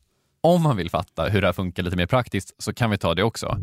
om 0.41 0.61
man 0.61 0.77
vill 0.77 0.89
fatta 0.89 1.25
hur 1.25 1.41
det 1.41 1.47
här 1.47 1.53
funkar 1.53 1.83
lite 1.83 1.97
mer 1.97 2.05
praktiskt 2.05 2.55
så 2.57 2.73
kan 2.73 2.89
vi 2.89 2.97
ta 2.97 3.15
det 3.15 3.23
också. 3.23 3.57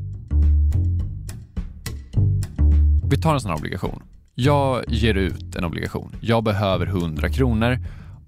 Vi 3.11 3.21
tar 3.21 3.35
en 3.35 3.41
sån 3.41 3.51
här 3.51 3.59
obligation. 3.59 4.03
Jag 4.35 4.85
ger 4.89 5.15
ut 5.15 5.57
en 5.57 5.65
obligation. 5.65 6.17
Jag 6.21 6.45
behöver 6.45 6.87
100 6.87 7.29
kronor 7.29 7.79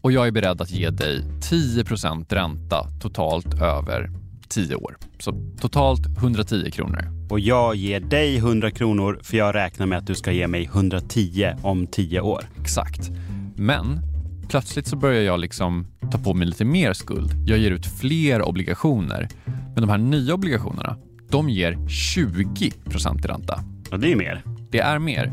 och 0.00 0.12
jag 0.12 0.26
är 0.26 0.30
beredd 0.30 0.60
att 0.60 0.70
ge 0.70 0.90
dig 0.90 1.22
10% 1.50 2.34
ränta 2.34 2.88
totalt 3.00 3.54
över 3.54 4.10
10 4.48 4.74
år. 4.74 4.96
Så 5.18 5.54
totalt 5.60 6.06
110 6.18 6.70
kronor. 6.70 7.26
Och 7.30 7.40
jag 7.40 7.74
ger 7.74 8.00
dig 8.00 8.36
100 8.36 8.70
kronor 8.70 9.20
för 9.22 9.36
jag 9.36 9.54
räknar 9.54 9.86
med 9.86 9.98
att 9.98 10.06
du 10.06 10.14
ska 10.14 10.32
ge 10.32 10.46
mig 10.46 10.64
110 10.64 11.52
om 11.62 11.86
10 11.86 12.20
år. 12.20 12.44
Exakt. 12.60 13.10
Men 13.56 14.00
plötsligt 14.48 14.86
så 14.86 14.96
börjar 14.96 15.22
jag 15.22 15.40
liksom 15.40 15.86
ta 16.12 16.18
på 16.18 16.34
mig 16.34 16.46
lite 16.46 16.64
mer 16.64 16.92
skuld. 16.92 17.32
Jag 17.46 17.58
ger 17.58 17.70
ut 17.70 17.86
fler 17.86 18.42
obligationer. 18.42 19.28
Men 19.44 19.80
de 19.80 19.88
här 19.88 19.98
nya 19.98 20.34
obligationerna, 20.34 20.96
de 21.30 21.48
ger 21.48 21.88
20 21.88 22.70
procent 22.84 23.24
i 23.24 23.28
ränta. 23.28 23.64
Och 23.90 24.00
det 24.00 24.12
är 24.12 24.16
mer. 24.16 24.42
Det 24.70 24.78
är 24.78 24.98
mer. 24.98 25.32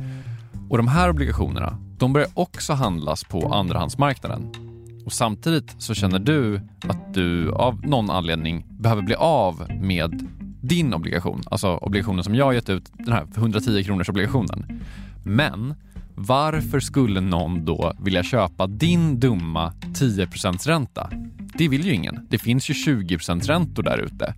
Och 0.70 0.77
de 0.77 0.88
här 0.88 1.10
obligationerna, 1.10 1.77
de 1.98 2.13
börjar 2.13 2.29
också 2.34 2.74
handlas 2.74 3.24
på 3.24 3.53
andrahandsmarknaden. 3.53 4.62
Och 5.05 5.13
samtidigt 5.13 5.75
så 5.77 5.93
känner 5.93 6.19
du 6.19 6.62
att 6.88 7.13
du 7.13 7.51
av 7.51 7.88
någon 7.88 8.10
anledning 8.10 8.65
behöver 8.69 9.01
bli 9.01 9.15
av 9.15 9.67
med 9.81 10.27
din 10.62 10.93
obligation, 10.93 11.41
alltså 11.45 11.77
obligationen 11.77 12.24
som 12.24 12.36
jag 12.36 12.45
har 12.45 12.53
gett 12.53 12.69
ut, 12.69 12.91
den 12.93 13.13
här 13.13 13.27
110 13.36 13.83
kronors 13.83 14.10
obligationen. 14.10 14.81
Men 15.24 15.75
varför 16.15 16.79
skulle 16.79 17.22
någon 17.22 17.65
då 17.65 17.93
vilja 18.00 18.24
köpa 18.24 18.67
din 18.67 19.19
dumma 19.19 19.74
10% 19.81 20.67
ränta? 20.67 21.10
Det 21.57 21.67
vill 21.67 21.86
ju 21.86 21.93
ingen. 21.93 22.27
Det 22.29 22.38
finns 22.38 22.69
ju 22.69 22.74
20% 22.74 23.48
räntor 23.48 23.83
där 23.83 23.98
ute. 23.98 24.36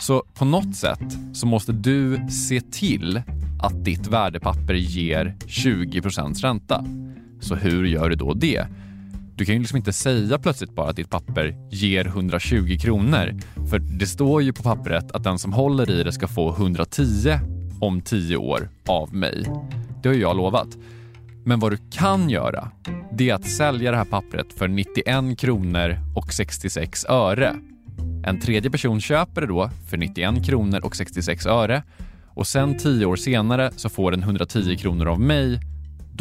Så 0.00 0.22
på 0.34 0.44
något 0.44 0.76
sätt 0.76 1.18
så 1.32 1.46
måste 1.46 1.72
du 1.72 2.28
se 2.28 2.60
till 2.60 3.22
att 3.62 3.84
ditt 3.84 4.06
värdepapper 4.06 4.74
ger 4.74 5.36
20% 5.46 6.40
ränta. 6.40 6.84
Så 7.40 7.54
hur 7.54 7.84
gör 7.84 8.10
du 8.10 8.16
då 8.16 8.34
det? 8.34 8.66
Du 9.36 9.44
kan 9.44 9.54
ju 9.54 9.60
liksom 9.60 9.76
inte 9.76 9.92
säga 9.92 10.38
plötsligt 10.38 10.74
bara 10.74 10.90
att 10.90 10.96
ditt 10.96 11.10
papper 11.10 11.54
ger 11.70 12.06
120 12.06 12.78
kronor. 12.80 13.40
För 13.70 13.78
det 13.78 14.06
står 14.06 14.42
ju 14.42 14.52
på 14.52 14.62
pappret 14.62 15.12
att 15.12 15.24
den 15.24 15.38
som 15.38 15.52
håller 15.52 15.90
i 15.90 16.02
det 16.02 16.12
ska 16.12 16.28
få 16.28 16.50
110 16.50 17.38
om 17.80 18.00
10 18.00 18.36
år 18.36 18.68
av 18.88 19.14
mig. 19.14 19.44
Det 20.02 20.08
har 20.08 20.16
jag 20.16 20.36
lovat. 20.36 20.68
Men 21.44 21.60
vad 21.60 21.72
du 21.72 21.78
kan 21.90 22.30
göra, 22.30 22.70
det 23.12 23.30
är 23.30 23.34
att 23.34 23.48
sälja 23.48 23.90
det 23.90 23.96
här 23.96 24.04
pappret 24.04 24.52
för 24.52 24.68
91 24.68 25.38
kronor 25.38 25.96
och 26.16 26.32
66 26.32 27.04
öre. 27.08 27.56
En 28.26 28.40
tredje 28.40 28.70
person 28.70 29.00
köper 29.00 29.40
det 29.40 29.46
då 29.46 29.70
för 29.90 29.96
91 29.96 30.46
kronor 30.46 30.80
och 30.84 30.96
66 30.96 31.46
öre 31.46 31.82
och 32.34 32.46
sen 32.46 32.78
10 32.78 33.06
år 33.06 33.16
senare 33.16 33.70
så 33.76 33.88
får 33.88 34.10
den 34.10 34.22
110 34.22 34.76
kronor 34.76 35.06
av 35.06 35.20
mig. 35.20 35.60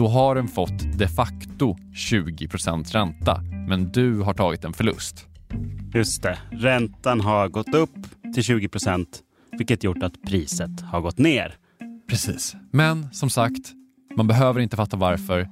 Då 0.02 0.08
har 0.08 0.36
den 0.36 0.48
fått 0.48 0.98
de 0.98 1.08
facto 1.08 1.76
20% 1.94 2.92
ränta, 2.94 3.42
men 3.68 3.92
du 3.92 4.22
har 4.22 4.34
tagit 4.34 4.64
en 4.64 4.74
förlust. 4.74 5.28
Just 5.94 6.24
det. 6.24 6.38
Räntan 6.52 7.22
har 7.22 7.48
gått 7.48 7.76
upp 7.76 7.96
till 8.34 8.44
20% 8.44 9.06
vilket 9.52 9.84
gjort 9.84 10.04
att 10.04 10.22
priset 10.22 10.82
har 10.82 11.02
gått 11.02 11.18
ner. 11.18 11.56
Precis. 12.10 12.56
Men 12.72 13.14
som 13.14 13.30
sagt, 13.30 13.72
man 14.16 14.28
behöver 14.28 14.60
inte 14.60 14.76
fatta 14.76 14.98
varför. 14.98 15.50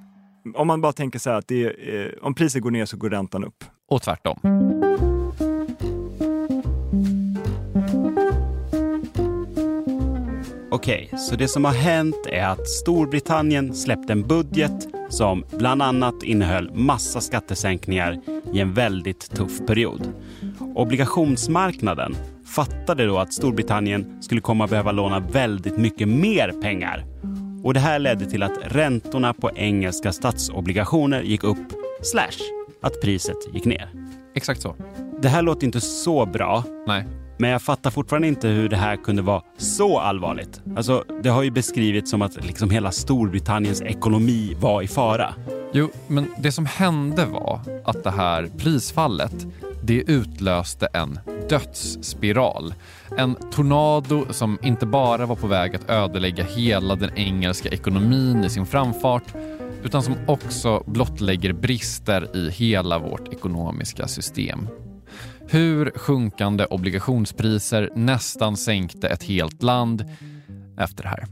Om 0.56 0.68
man 0.68 0.82
bara 0.82 0.94
tänker 0.94 1.20
så 1.20 1.30
här 1.30 1.38
att 1.38 1.48
det 1.48 1.64
är, 1.64 2.06
eh, 2.06 2.12
om 2.22 2.34
priset 2.34 2.62
går 2.62 2.72
ner 2.72 2.86
så 2.86 2.98
går 2.98 3.10
räntan 3.10 3.44
upp. 3.44 3.64
Och 3.90 4.02
tvärtom. 4.02 4.40
Okej, 10.72 11.06
okay, 11.08 11.20
så 11.20 11.36
det 11.36 11.48
som 11.48 11.66
har 11.66 11.72
hänt 11.72 12.28
är 12.30 12.44
att 12.44 12.68
Storbritannien 12.68 13.74
släppte 13.74 14.14
en 14.14 14.28
budget 14.28 14.88
som 15.10 15.46
bland 15.58 15.82
annat 15.82 16.24
innehöll 16.24 16.72
massa 16.74 17.22
skattesänkningar 17.22 18.20
i 18.54 18.60
en 18.60 18.74
väldigt 18.74 19.32
tuff 19.32 19.68
period. 19.68 20.14
Obligationsmarknaden 20.76 22.16
fattade 22.56 23.06
då 23.06 23.18
att 23.18 23.34
Storbritannien 23.34 24.22
skulle 24.22 24.42
komma 24.42 24.64
att 24.64 24.70
behöva 24.70 24.92
låna 24.92 25.20
väldigt 25.20 25.78
mycket 25.78 26.08
mer 26.08 26.62
pengar. 26.62 27.06
Och 27.64 27.74
det 27.74 27.80
här 27.80 28.00
ledde 28.00 28.26
till 28.26 28.44
att 28.44 28.58
räntorna 28.64 29.34
på 29.34 29.52
engelska 29.56 30.12
statsobligationer 30.12 31.22
gick 31.22 31.44
upp, 31.44 31.74
slash, 32.02 32.40
att 32.82 33.02
priset 33.02 33.38
gick 33.54 33.66
ner. 33.66 33.90
Exakt 34.36 34.62
så. 34.62 34.76
Det 35.22 35.30
här 35.30 35.42
låter 35.42 35.66
inte 35.66 35.82
så 35.82 36.26
bra. 36.26 36.64
Nej. 36.88 37.06
Men 37.42 37.50
jag 37.50 37.62
fattar 37.62 37.92
fortfarande 37.92 38.28
inte 38.28 38.48
hur 38.48 38.70
det 38.70 38.76
här 38.76 38.96
kunde 38.96 39.22
vara 39.22 39.42
så 39.58 40.00
allvarligt. 40.00 40.62
Alltså, 40.76 41.04
det 41.24 41.30
har 41.30 41.44
ju 41.44 41.52
beskrivits 41.52 42.12
som 42.12 42.22
att 42.22 42.46
liksom 42.46 42.70
hela 42.70 42.92
Storbritanniens 42.92 43.82
ekonomi 43.82 44.56
var 44.60 44.82
i 44.82 44.88
fara. 44.88 45.34
Jo, 45.74 45.90
men 46.08 46.28
det 46.40 46.52
som 46.52 46.66
hände 46.66 47.26
var 47.26 47.60
att 47.86 48.04
det 48.04 48.12
här 48.12 48.50
prisfallet 48.58 49.48
det 49.84 50.04
utlöste 50.12 50.88
en 50.94 51.20
dödsspiral. 51.50 52.74
En 53.18 53.36
tornado 53.52 54.26
som 54.30 54.58
inte 54.64 54.86
bara 54.86 55.26
var 55.26 55.36
på 55.36 55.48
väg 55.48 55.76
att 55.76 55.90
ödelägga 55.90 56.44
hela 56.44 56.96
den 56.96 57.18
engelska 57.18 57.70
ekonomin 57.70 58.44
i 58.44 58.50
sin 58.50 58.66
framfart 58.66 59.24
utan 59.84 60.04
som 60.04 60.16
också 60.28 60.84
blottlägger 60.86 61.54
brister 61.54 62.38
i 62.38 62.50
hela 62.50 63.00
vårt 63.00 63.34
ekonomiska 63.34 64.08
system. 64.08 64.68
Hur 65.52 65.92
sjunkande 65.96 66.66
obligationspriser 66.66 67.90
nästan 67.96 68.58
sänkte 68.58 69.08
ett 69.08 69.24
helt 69.24 69.64
land 69.64 70.06
efter 70.78 71.04
det 71.04 71.10
här. 71.10 71.26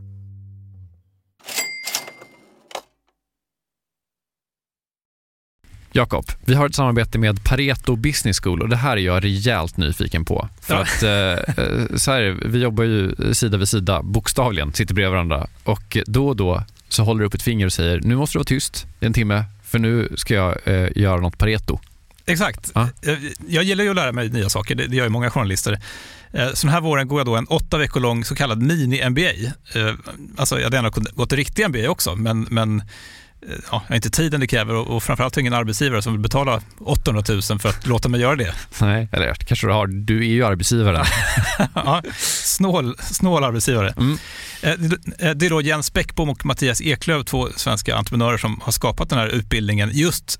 Jakob, 5.92 6.26
vi 6.46 6.54
har 6.54 6.66
ett 6.66 6.76
samarbete 6.76 7.20
med 7.20 7.44
Pareto 7.44 7.96
Business 7.96 8.40
School 8.40 8.62
och 8.62 8.70
det 8.70 8.76
här 8.76 8.98
är 8.98 9.02
jag 9.02 9.24
rejält 9.24 9.78
nyfiken 9.78 10.26
på. 10.26 10.50
För 10.62 10.74
ja. 10.74 10.82
att 10.82 11.04
eh, 11.04 11.66
eh, 11.66 11.96
så 11.96 12.12
här, 12.12 12.40
vi 12.46 12.60
jobbar 12.60 12.84
ju 12.84 13.16
sida 13.34 13.58
vid 13.58 13.70
sida, 13.70 14.02
bokstavligen, 14.04 14.74
sitter 14.74 14.94
bredvid 14.94 15.12
varandra 15.12 15.48
och 15.64 15.98
då 16.06 16.28
och 16.28 16.36
då 16.36 16.64
så 16.90 17.04
håller 17.04 17.20
du 17.20 17.26
upp 17.26 17.34
ett 17.34 17.42
finger 17.42 17.66
och 17.66 17.74
säger 17.74 18.02
nu 18.02 18.16
måste 18.16 18.38
du 18.38 18.40
vara 18.40 18.46
tyst 18.46 18.88
i 19.00 19.06
en 19.06 19.14
timme 19.14 19.44
för 19.64 19.80
nu 19.80 20.14
ska 20.16 20.34
jag 20.34 20.58
eh, 20.66 20.90
göra 20.96 21.22
något 21.22 21.38
Pareto. 21.38 21.80
Exakt. 22.28 22.72
Ja. 22.76 22.90
Eh, 23.02 23.18
jag 23.48 23.64
gillar 23.64 23.84
ju 23.84 23.90
att 23.90 23.96
lära 23.96 24.12
mig 24.12 24.30
nya 24.30 24.50
saker, 24.50 24.76
det 24.76 24.96
gör 24.96 25.04
ju 25.04 25.10
många 25.10 25.30
journalister. 25.30 25.80
Eh, 26.32 26.54
så 26.54 26.68
den 26.68 26.74
här 26.74 26.82
våren 26.82 27.08
går 27.08 27.20
jag 27.20 27.26
då 27.26 27.36
en 27.36 27.48
åtta 27.48 27.78
veckor 27.78 28.00
lång 28.00 28.26
så 28.26 28.36
kallad 28.36 28.62
mini-MBA. 28.62 29.52
Alltså 30.38 30.56
jag 30.56 30.64
hade 30.64 30.76
gärna 30.76 30.90
gått 30.90 31.32
en 31.32 31.38
riktig 31.38 31.70
MBA 31.70 31.90
också, 31.90 32.16
men, 32.16 32.48
men 32.50 32.82
ja, 33.72 33.84
inte 33.92 34.10
tiden 34.10 34.40
det 34.40 34.48
kräver 34.48 34.74
och, 34.74 34.96
och 34.96 35.04
framförallt 35.04 35.38
ingen 35.38 35.54
arbetsgivare 35.54 36.02
som 36.02 36.14
vill 36.14 36.22
betala 36.22 36.62
800 36.80 37.24
000 37.30 37.42
för 37.42 37.70
att 37.70 37.88
låta 37.88 38.10
mig 38.10 38.22
göra 38.22 38.36
det. 38.36 38.54
Nej, 38.82 39.10
eller 39.12 39.34
kanske 39.34 39.68
du 39.68 39.74
har. 39.74 39.88
Du 39.88 40.20
är 40.20 40.30
ju 40.30 40.46
arbetsgivaren. 40.46 41.06
ja, 41.74 42.02
snål, 42.44 42.98
snål 43.00 43.44
arbetsgivare. 43.44 43.94
Mm. 43.98 44.18
Eh, 44.62 44.72
eh, 44.72 45.36
det 45.36 45.46
är 45.46 45.50
då 45.50 45.62
Jens 45.62 45.94
Bäckbom 45.94 46.30
och 46.30 46.46
Mattias 46.46 46.82
Eklöf, 46.82 47.26
två 47.26 47.50
svenska 47.56 47.96
entreprenörer 47.96 48.38
som 48.38 48.62
har 48.64 48.72
skapat 48.72 49.10
den 49.10 49.20
här 49.20 49.28
utbildningen 49.28 49.90
just 49.94 50.40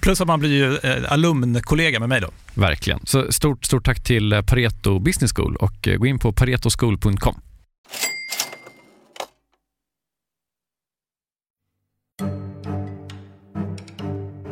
Plus 0.00 0.20
att 0.20 0.26
man 0.26 0.40
blir 0.40 0.50
ju 0.50 0.76
eh, 0.76 1.12
alumnkollega 1.12 2.00
med 2.00 2.08
mig 2.08 2.20
då. 2.20 2.28
Verkligen. 2.54 3.00
Så 3.04 3.32
stort, 3.32 3.64
stort 3.64 3.84
tack 3.84 4.04
till 4.04 4.32
eh, 4.32 4.42
Pareto 4.42 4.98
Business 4.98 5.32
School 5.32 5.56
och 5.56 5.88
eh, 5.88 5.96
gå 5.96 6.06
in 6.06 6.18
på 6.18 6.32
paretoschool.com. 6.32 7.40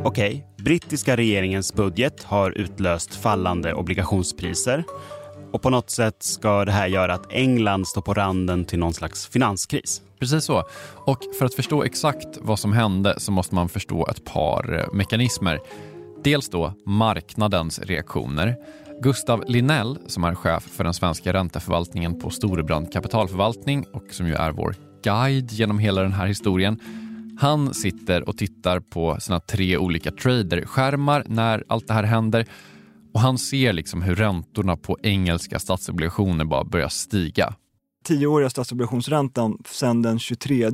Okej, 0.05 0.47
brittiska 0.59 1.17
regeringens 1.17 1.75
budget 1.75 2.23
har 2.23 2.51
utlöst 2.51 3.15
fallande 3.15 3.75
obligationspriser 3.75 4.85
och 5.53 5.63
på 5.63 5.71
något 5.71 5.91
sätt 5.91 6.17
ska 6.23 6.65
det 6.65 6.73
här 6.73 6.87
göra 6.87 7.15
att 7.15 7.33
England 7.33 7.89
står 7.89 8.03
på 8.03 8.15
randen 8.15 8.65
till 8.65 8.79
någon 8.79 8.95
slags 8.95 9.27
finanskris. 9.27 10.03
Precis 10.19 10.45
så. 10.45 10.65
Och 10.95 11.19
för 11.39 11.47
att 11.47 11.55
förstå 11.55 11.83
exakt 11.83 12.39
vad 12.41 12.59
som 12.59 12.73
hände 12.73 13.15
så 13.19 13.33
måste 13.33 13.55
man 13.55 13.69
förstå 13.69 14.07
ett 14.11 14.25
par 14.25 14.79
eh, 14.79 14.95
mekanismer. 14.95 15.61
Dels 16.25 16.49
då 16.49 16.75
marknadens 16.87 17.79
reaktioner. 17.79 18.57
Gustav 19.03 19.45
Linell, 19.47 19.99
som 20.07 20.25
är 20.25 20.35
chef 20.35 20.63
för 20.63 20.85
den 20.85 20.95
svenska 20.95 21.33
ränteförvaltningen 21.33 22.21
på 22.21 22.31
Storebrand 22.31 22.93
kapitalförvaltning 22.93 23.85
och 23.93 24.05
som 24.11 24.27
ju 24.27 24.35
är 24.35 24.51
vår 24.53 24.75
guide 25.05 25.53
genom 25.53 25.79
hela 25.79 26.03
den 26.03 26.13
här 26.13 26.27
historien. 26.27 26.81
Han 27.41 27.75
sitter 27.75 28.29
och 28.29 28.39
tittar 28.39 28.81
på 28.81 29.21
sina 29.21 29.41
tre 29.41 29.77
olika 29.77 30.11
traderskärmar 30.11 31.25
när 31.27 31.65
allt 31.69 31.89
det 31.89 31.95
här 31.95 32.03
händer 32.03 32.47
och 33.13 33.21
han 33.21 33.39
ser 33.39 33.73
liksom 33.73 34.03
hur 34.03 34.15
räntorna 34.15 34.77
på 34.77 34.99
engelska 35.03 35.59
statsobligationer 35.59 36.45
bara 36.45 36.65
börjar 36.65 36.89
stiga. 36.89 37.55
Tioåriga 38.05 38.51
statsobligationsräntan 38.51 39.63
sen 39.67 40.03
den 40.03 40.19
23 40.19 40.71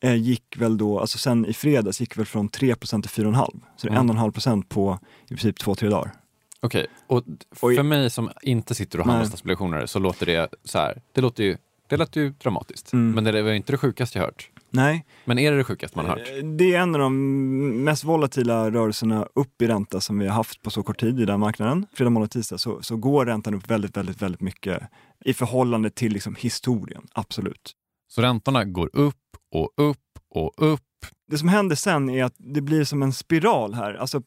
eh, 0.00 0.14
gick 0.14 0.56
väl 0.56 0.78
då, 0.78 1.00
alltså 1.00 1.18
sen 1.18 1.46
i 1.46 1.52
fredags 1.52 2.00
gick 2.00 2.16
väl 2.18 2.26
från 2.26 2.48
3% 2.50 3.02
till 3.02 3.24
4,5. 3.24 3.60
Så 3.76 3.86
det 3.86 3.92
är 3.92 4.00
Mm. 4.00 4.16
1,5 4.16 4.30
procent 4.32 4.68
på 4.68 4.98
i 5.24 5.28
princip 5.28 5.58
två, 5.58 5.74
tre 5.74 5.88
dagar. 5.88 6.12
Okej, 6.60 6.86
och 7.06 7.24
för 7.56 7.82
mig 7.82 8.10
som 8.10 8.30
inte 8.42 8.74
sitter 8.74 9.00
och 9.00 9.06
handlar 9.06 9.24
statsobligationer 9.26 9.86
så 9.86 9.98
låter 9.98 10.26
det 10.26 10.48
så 10.64 10.78
här. 10.78 11.02
Det 11.12 11.20
låter 11.20 11.44
ju, 11.44 11.56
det 11.88 11.96
låter 11.96 12.20
ju 12.20 12.30
dramatiskt. 12.30 12.92
Mm. 12.92 13.14
Men 13.24 13.34
det 13.34 13.42
var 13.42 13.52
inte 13.52 13.72
det 13.72 13.78
sjukaste 13.78 14.18
jag 14.18 14.24
hört. 14.24 14.50
Nej, 14.70 15.04
Men 15.24 15.38
är 15.38 15.50
det 15.50 15.56
det 15.56 15.64
sjukaste 15.64 15.98
man 15.98 16.06
har 16.06 16.16
hört? 16.16 16.28
Eh, 16.28 16.44
det 16.44 16.74
är 16.74 16.80
en 16.80 16.94
av 16.94 17.00
de 17.00 17.84
mest 17.84 18.04
volatila 18.04 18.70
rörelserna 18.70 19.26
upp 19.34 19.62
i 19.62 19.66
ränta 19.66 20.00
som 20.00 20.18
vi 20.18 20.26
har 20.26 20.34
haft 20.34 20.62
på 20.62 20.70
så 20.70 20.82
kort 20.82 21.00
tid 21.00 21.20
i 21.20 21.24
den 21.24 21.40
marknaden. 21.40 21.86
Fredag, 21.92 22.10
måndag, 22.10 22.28
tisdag 22.28 22.58
så, 22.58 22.82
så 22.82 22.96
går 22.96 23.26
räntan 23.26 23.54
upp 23.54 23.70
väldigt, 23.70 23.96
väldigt, 23.96 24.22
väldigt 24.22 24.40
mycket 24.40 24.82
i 25.24 25.34
förhållande 25.34 25.90
till 25.90 26.12
liksom 26.12 26.34
historien, 26.38 27.06
absolut. 27.12 27.72
Så 28.08 28.22
räntorna 28.22 28.64
går 28.64 28.90
upp 28.92 29.14
och 29.54 29.70
upp 29.76 29.98
och 30.30 30.52
upp. 30.56 30.82
Det 31.30 31.38
som 31.38 31.48
händer 31.48 31.76
sen 31.76 32.10
är 32.10 32.24
att 32.24 32.34
det 32.38 32.60
blir 32.60 32.84
som 32.84 33.02
en 33.02 33.12
spiral 33.12 33.74
här. 33.74 33.94
Alltså, 33.94 34.22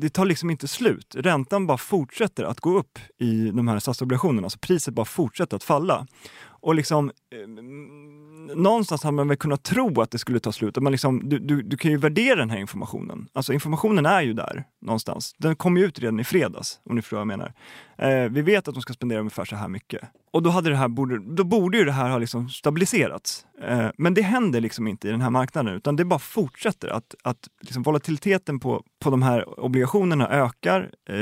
det 0.00 0.10
tar 0.10 0.24
liksom 0.24 0.50
inte 0.50 0.68
slut. 0.68 1.14
Räntan 1.18 1.66
bara 1.66 1.78
fortsätter 1.78 2.44
att 2.44 2.60
gå 2.60 2.78
upp 2.78 2.98
i 3.18 3.50
de 3.50 3.68
här 3.68 3.78
statsobligationerna. 3.78 4.46
Alltså 4.46 4.58
priset 4.58 4.94
bara 4.94 5.06
fortsätter 5.06 5.56
att 5.56 5.64
falla. 5.64 6.06
Och 6.44 6.74
liksom, 6.74 7.08
eh, 7.08 7.48
någonstans 8.54 9.02
hade 9.02 9.16
man 9.16 9.28
väl 9.28 9.36
kunnat 9.36 9.62
tro 9.62 10.00
att 10.00 10.10
det 10.10 10.18
skulle 10.18 10.40
ta 10.40 10.52
slut. 10.52 10.76
Man 10.76 10.92
liksom, 10.92 11.28
du, 11.28 11.38
du, 11.38 11.62
du 11.62 11.76
kan 11.76 11.90
ju 11.90 11.96
värdera 11.96 12.36
den 12.36 12.50
här 12.50 12.58
informationen. 12.58 13.28
Alltså 13.32 13.52
informationen 13.52 14.06
är 14.06 14.22
ju 14.22 14.32
där 14.32 14.64
någonstans. 14.82 15.34
Den 15.38 15.56
kom 15.56 15.76
ju 15.76 15.84
ut 15.84 15.98
redan 15.98 16.20
i 16.20 16.24
fredags, 16.24 16.80
om 16.84 16.96
ni 16.96 17.02
förstår 17.02 17.16
vad 17.16 17.20
jag 17.20 17.38
menar. 17.38 17.52
Eh, 17.98 18.30
vi 18.30 18.42
vet 18.42 18.68
att 18.68 18.74
de 18.74 18.82
ska 18.82 18.92
spendera 18.92 19.20
ungefär 19.20 19.44
så 19.44 19.56
här 19.56 19.68
mycket. 19.68 20.00
Och 20.32 20.42
då, 20.42 20.50
hade 20.50 20.70
det 20.70 20.76
här 20.76 20.88
borde, 20.88 21.34
då 21.34 21.44
borde 21.44 21.78
ju 21.78 21.84
det 21.84 21.92
här 21.92 22.10
ha 22.10 22.18
liksom 22.18 22.48
stabiliserats. 22.48 23.46
Eh, 23.62 23.86
men 23.98 24.14
det 24.14 24.22
händer 24.22 24.60
liksom 24.60 24.88
inte 24.88 25.08
i 25.08 25.10
den 25.10 25.20
här 25.20 25.30
marknaden, 25.30 25.74
utan 25.74 25.96
det 25.96 26.04
bara 26.04 26.18
fortsätter 26.18 26.88
att, 26.88 27.14
att 27.22 27.48
liksom 27.60 27.82
volatiliteten 27.82 28.60
på, 28.60 28.82
på 29.02 29.10
de 29.10 29.22
här 29.22 29.60
obligationerna 29.60 30.28
ökar. 30.28 30.90
Eh, 31.08 31.14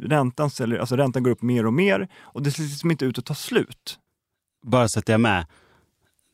räntan, 0.00 0.50
säljer, 0.50 0.78
alltså 0.78 0.96
räntan 0.96 1.22
går 1.22 1.30
upp 1.30 1.42
mer 1.42 1.66
och 1.66 1.74
mer 1.74 2.08
och 2.20 2.42
det 2.42 2.50
ser 2.50 2.62
liksom 2.62 2.90
inte 2.90 3.04
ut 3.04 3.18
att 3.18 3.24
ta 3.24 3.34
slut. 3.34 3.98
Bara 4.66 4.88
så 4.88 4.98
att 4.98 5.08
jag 5.08 5.14
är 5.14 5.18
med. 5.18 5.46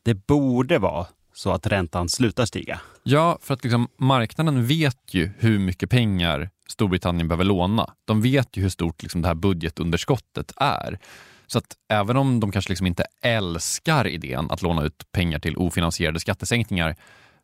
Det 0.04 0.26
borde 0.26 0.78
vara 0.78 1.06
så 1.32 1.52
att 1.52 1.66
räntan 1.66 2.08
slutar 2.08 2.46
stiga. 2.46 2.80
Ja, 3.02 3.38
för 3.42 3.54
att 3.54 3.64
liksom, 3.64 3.88
marknaden 3.96 4.66
vet 4.66 5.14
ju 5.14 5.30
hur 5.38 5.58
mycket 5.58 5.90
pengar 5.90 6.50
Storbritannien 6.68 7.28
behöver 7.28 7.44
låna. 7.44 7.94
De 8.04 8.22
vet 8.22 8.56
ju 8.56 8.62
hur 8.62 8.68
stort 8.68 9.02
liksom, 9.02 9.22
det 9.22 9.28
här 9.28 9.34
budgetunderskottet 9.34 10.52
är. 10.56 10.98
Så 11.46 11.58
att 11.58 11.76
även 11.88 12.16
om 12.16 12.40
de 12.40 12.52
kanske 12.52 12.70
liksom 12.70 12.86
inte 12.86 13.04
älskar 13.22 14.06
idén 14.06 14.50
att 14.50 14.62
låna 14.62 14.82
ut 14.82 15.12
pengar 15.12 15.38
till 15.38 15.56
ofinansierade 15.56 16.20
skattesänkningar 16.20 16.96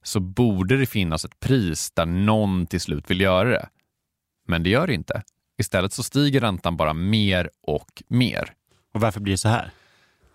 så 0.03 0.21
borde 0.21 0.77
det 0.77 0.87
finnas 0.87 1.25
ett 1.25 1.41
pris 1.41 1.91
där 1.91 2.07
någon 2.07 2.67
till 2.67 2.81
slut 2.81 3.11
vill 3.11 3.21
göra 3.21 3.49
det. 3.49 3.69
Men 4.49 4.63
det 4.63 4.71
gör 4.71 4.87
det 4.87 4.95
inte. 4.95 5.23
Istället 5.59 5.93
så 5.93 6.03
stiger 6.03 6.41
räntan 6.41 6.77
bara 6.77 6.93
mer 6.93 7.51
och 7.63 8.03
mer. 8.09 8.53
Och 8.95 9.01
varför 9.01 9.21
blir 9.21 9.35
det 9.35 9.39
så 9.39 9.49
här? 9.49 9.71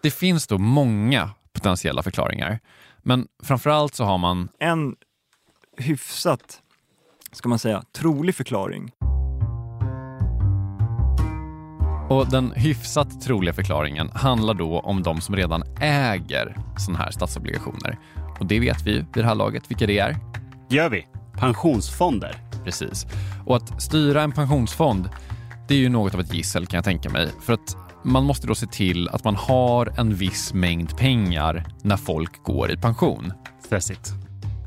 Det 0.02 0.12
finns 0.12 0.48
då 0.48 0.58
många 0.58 1.30
potentiella 1.56 2.04
förklaringar. 2.04 2.60
Men 3.04 3.28
framförallt 3.44 3.96
så 3.96 4.04
har 4.04 4.18
man 4.18 4.50
En 4.60 4.96
hyfsat, 5.78 6.62
ska 7.32 7.50
man 7.50 7.60
säga, 7.60 7.84
trolig 7.94 8.36
förklaring 8.36 8.92
Och 12.10 12.30
den 12.30 12.52
hyfsat 12.52 13.22
troliga 13.22 13.54
förklaringen 13.54 14.10
handlar 14.14 14.54
då 14.54 14.80
om 14.80 15.04
de 15.04 15.22
som 15.22 15.36
redan 15.36 15.64
äger 15.82 16.58
sådana 16.78 17.04
här 17.04 17.12
statsobligationer. 17.12 18.00
Och 18.40 18.46
det 18.46 18.60
vet 18.60 18.82
vi 18.88 18.92
ju 18.92 18.98
vid 18.98 19.06
det 19.14 19.26
här 19.26 19.36
laget 19.36 19.64
vilka 19.72 19.88
det 19.88 20.00
är. 20.00 20.18
Gör 20.70 20.90
vi? 20.90 21.08
Pensionsfonder. 21.34 22.36
Precis. 22.64 23.06
Och 23.46 23.56
att 23.56 23.82
styra 23.82 24.22
en 24.22 24.32
pensionsfond, 24.32 25.10
det 25.68 25.74
är 25.74 25.78
ju 25.78 25.90
något 25.90 26.14
av 26.14 26.20
ett 26.20 26.34
gissel 26.34 26.68
kan 26.68 26.78
jag 26.78 26.84
tänka 26.84 27.10
mig. 27.10 27.30
För 27.42 27.54
att 27.54 27.78
man 28.06 28.24
måste 28.26 28.48
då 28.48 28.56
se 28.56 28.68
till 28.68 29.10
att 29.10 29.24
man 29.24 29.36
har 29.36 30.00
en 30.00 30.16
viss 30.16 30.54
mängd 30.54 30.98
pengar 30.98 31.66
när 31.82 31.98
folk 31.98 32.44
går 32.44 32.72
i 32.72 32.78
pension. 32.78 33.34
Stressigt. 33.66 34.12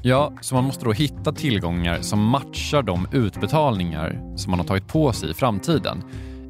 Ja, 0.03 0.33
så 0.40 0.55
man 0.55 0.64
måste 0.64 0.85
då 0.85 0.92
hitta 0.92 1.33
tillgångar 1.33 2.01
som 2.01 2.24
matchar 2.24 2.83
de 2.83 3.07
utbetalningar 3.12 4.37
som 4.37 4.51
man 4.51 4.61
har 4.61 4.66
tagit 4.66 4.88
på 4.88 5.12
sig 5.12 5.31
i 5.31 5.35
framtiden. 5.35 6.03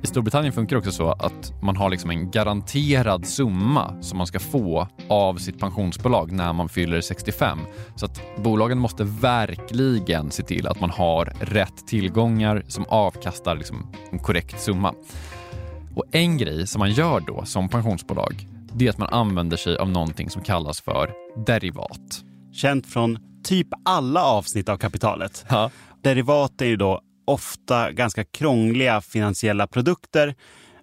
I 0.03 0.07
Storbritannien 0.07 0.53
funkar 0.53 0.77
det 0.77 0.79
också 0.79 0.93
så 0.93 1.13
att 1.13 1.63
man 1.63 1.77
har 1.77 1.91
liksom 1.91 2.11
en 2.11 2.31
garanterad 2.31 3.27
summa 3.27 4.03
som 4.03 4.19
man 4.19 4.27
ska 4.27 4.39
få 4.39 4.89
av 5.09 5.37
sitt 5.37 5.59
pensionsbolag 5.59 6.33
när 6.33 6.53
man 6.53 6.69
fyller 6.69 7.01
65. 7.01 7.59
Så 7.97 8.07
att 8.07 8.21
bolagen 8.37 8.79
måste 8.79 9.05
verkligen 9.05 10.31
se 10.31 10.43
till 10.43 10.67
att 10.67 10.81
man 10.81 10.91
har 10.91 11.33
rätt 11.41 11.87
tillgångar 11.87 12.65
som 12.69 12.85
avkastar 12.89 13.57
liksom 13.57 13.87
en 14.11 14.19
korrekt 14.19 14.61
summa. 14.61 14.95
Och 15.95 16.05
en 16.13 16.39
grej 16.39 16.67
som 16.67 16.79
man 16.79 16.93
gör 16.93 17.21
då 17.21 17.45
som 17.45 17.69
pensionsbolag, 17.69 18.47
det 18.75 18.87
är 18.87 18.91
att 18.91 18.99
man 18.99 19.09
använder 19.09 19.57
sig 19.57 19.77
av 19.77 19.91
någonting 19.91 20.31
som 20.31 20.43
kallas 20.43 20.81
för 20.81 21.11
derivat. 21.47 22.25
Känt 22.53 22.87
från 22.87 23.19
typ 23.45 23.69
alla 23.85 24.25
avsnitt 24.25 24.69
av 24.69 24.77
kapitalet. 24.77 25.45
Ja. 25.49 25.71
Derivat 26.03 26.61
är 26.61 26.67
ju 26.67 26.77
då 26.77 27.01
ofta 27.27 27.93
ganska 27.93 28.25
krångliga 28.25 29.01
finansiella 29.01 29.67
produkter. 29.67 30.35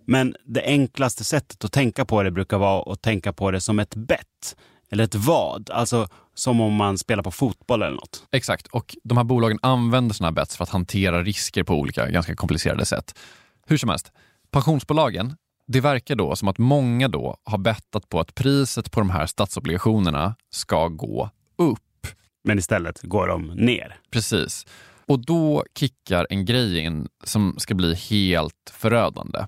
Men 0.06 0.36
det 0.46 0.62
enklaste 0.66 1.24
sättet 1.24 1.66
att 1.66 1.72
tänka 1.72 2.06
på 2.06 2.24
det 2.24 2.32
brukar 2.32 2.58
vara 2.58 2.94
att 2.94 3.02
tänka 3.02 3.34
på 3.34 3.52
det 3.52 3.62
som 3.62 3.80
ett 3.80 3.96
bett. 3.96 4.56
Eller 4.92 5.04
ett 5.04 5.16
vad. 5.16 5.70
Alltså 5.70 6.08
som 6.34 6.62
om 6.62 6.74
man 6.74 6.98
spelar 6.98 7.24
på 7.24 7.32
fotboll 7.32 7.82
eller 7.82 7.96
något. 7.96 8.24
Exakt, 8.32 8.68
och 8.68 8.96
de 9.04 9.18
här 9.18 9.24
bolagen 9.24 9.60
använder 9.62 10.16
sådana 10.16 10.30
här 10.30 10.36
bets 10.36 10.58
för 10.58 10.64
att 10.64 10.70
hantera 10.70 11.24
risker 11.24 11.64
på 11.64 11.74
olika 11.74 12.10
ganska 12.10 12.36
komplicerade 12.36 12.86
sätt. 12.86 13.20
Hur 13.68 13.78
som 13.78 13.90
helst, 13.90 14.12
pensionsbolagen, 14.56 15.36
det 15.68 15.82
verkar 15.82 16.16
då 16.16 16.36
som 16.36 16.48
att 16.48 16.58
många 16.58 17.08
då 17.08 17.38
har 17.44 17.58
bettat 17.58 18.10
på 18.10 18.20
att 18.20 18.36
priset 18.36 18.92
på 18.92 19.00
de 19.00 19.10
här 19.10 19.26
statsobligationerna 19.26 20.36
ska 20.50 20.88
gå 20.88 21.30
upp. 21.56 22.08
Men 22.44 22.60
istället 22.60 23.02
går 23.02 23.28
de 23.28 23.48
ner. 23.48 23.98
Precis. 24.12 24.66
Och 25.06 25.26
då 25.26 25.64
kickar 25.80 26.28
en 26.30 26.46
grej 26.46 26.80
in 26.80 27.08
som 27.24 27.56
ska 27.58 27.76
bli 27.76 27.96
helt 27.96 28.72
förödande. 28.74 29.46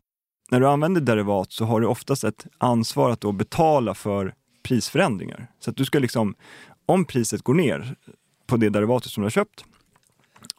när 0.52 0.60
du 0.60 0.68
använder 0.68 1.02
derivat 1.02 1.52
så 1.52 1.66
har 1.66 1.82
du 1.82 1.88
oftast 1.88 2.24
ett 2.24 2.48
ansvar 2.58 3.10
att 3.10 3.22
då 3.22 3.32
betala 3.32 3.94
för 3.94 4.34
prisförändringar. 4.64 5.48
Så 5.60 5.70
att 5.70 5.78
du 5.78 5.86
ska 5.86 6.00
liksom, 6.00 6.36
om 6.86 7.06
priset 7.06 7.42
går 7.42 7.54
ner 7.54 7.96
på 8.48 8.58
det 8.58 8.70
derivatet 8.70 9.12
som 9.12 9.22
du 9.22 9.26
har 9.26 9.32
köpt, 9.32 9.64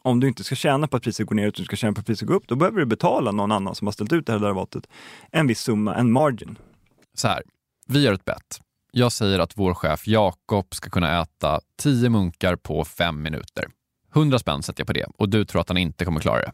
om 0.09 0.19
du 0.19 0.27
inte 0.27 0.43
ska 0.43 0.55
tjäna 0.55 0.87
på 0.87 0.97
att 0.97 1.03
priset 1.03 1.27
går 1.27 1.35
ner 1.35 1.47
utan 1.47 1.61
du 1.61 1.65
ska 1.65 1.75
tjäna 1.75 1.93
på 1.93 1.99
att 1.99 2.05
priset 2.05 2.27
går 2.27 2.35
upp, 2.35 2.47
då 2.47 2.55
behöver 2.55 2.79
du 2.79 2.85
betala 2.85 3.31
någon 3.31 3.51
annan 3.51 3.75
som 3.75 3.87
har 3.87 3.91
ställt 3.91 4.13
ut 4.13 4.25
det 4.25 4.31
här 4.31 4.39
derivatet 4.39 4.87
en 5.31 5.47
viss 5.47 5.59
summa, 5.59 5.95
en 5.95 6.11
margin. 6.11 6.57
Så 7.13 7.27
här, 7.27 7.43
vi 7.87 8.03
gör 8.03 8.13
ett 8.13 8.25
bett. 8.25 8.61
Jag 8.91 9.11
säger 9.11 9.39
att 9.39 9.57
vår 9.57 9.73
chef 9.73 10.07
Jakob 10.07 10.75
ska 10.75 10.89
kunna 10.89 11.21
äta 11.21 11.59
10 11.77 12.09
munkar 12.09 12.55
på 12.55 12.85
5 12.85 13.21
minuter. 13.21 13.65
100 14.15 14.39
spänn 14.39 14.63
sätter 14.63 14.81
jag 14.81 14.87
på 14.87 14.93
det 14.93 15.05
och 15.17 15.29
du 15.29 15.45
tror 15.45 15.61
att 15.61 15.69
han 15.69 15.77
inte 15.77 16.05
kommer 16.05 16.19
klara 16.19 16.41
det. 16.41 16.51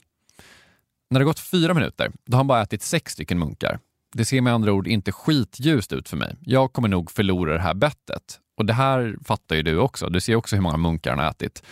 När 1.10 1.20
det 1.20 1.26
gått 1.26 1.40
fyra 1.40 1.74
minuter, 1.74 2.12
då 2.26 2.36
har 2.36 2.40
han 2.40 2.48
bara 2.48 2.62
ätit 2.62 2.82
sex 2.82 3.12
stycken 3.12 3.40
munkar. 3.40 3.80
Det 4.14 4.26
ser 4.26 4.42
med 4.42 4.54
andra 4.54 4.74
ord 4.74 4.88
inte 4.88 5.12
skitljust 5.12 5.94
ut 5.94 6.10
för 6.10 6.18
mig. 6.18 6.36
Jag 6.42 6.74
kommer 6.74 6.88
nog 6.88 7.12
förlora 7.12 7.54
det 7.54 7.60
här 7.60 7.74
bettet. 7.74 8.40
Och 8.58 8.66
det 8.66 8.74
här 8.74 9.18
fattar 9.26 9.56
ju 9.56 9.62
du 9.62 9.78
också. 9.78 10.10
Du 10.10 10.22
ser 10.22 10.36
också 10.36 10.56
hur 10.56 10.64
många 10.64 10.78
munkar 10.78 11.10
han 11.10 11.20
har 11.20 11.30
ätit. 11.30 11.64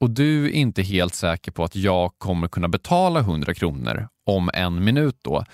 Och 0.00 0.10
du 0.10 0.44
är 0.44 0.50
inte 0.50 0.82
helt 0.82 1.14
säker 1.14 1.52
på 1.52 1.64
att 1.64 1.76
jag 1.76 2.12
kommer 2.18 2.48
kunna 2.48 2.68
betala 2.68 3.20
100 3.20 3.54
kronor 3.54 4.08
om 4.24 4.50
en 4.54 4.84
minut 4.84 5.18
då. 5.22 5.44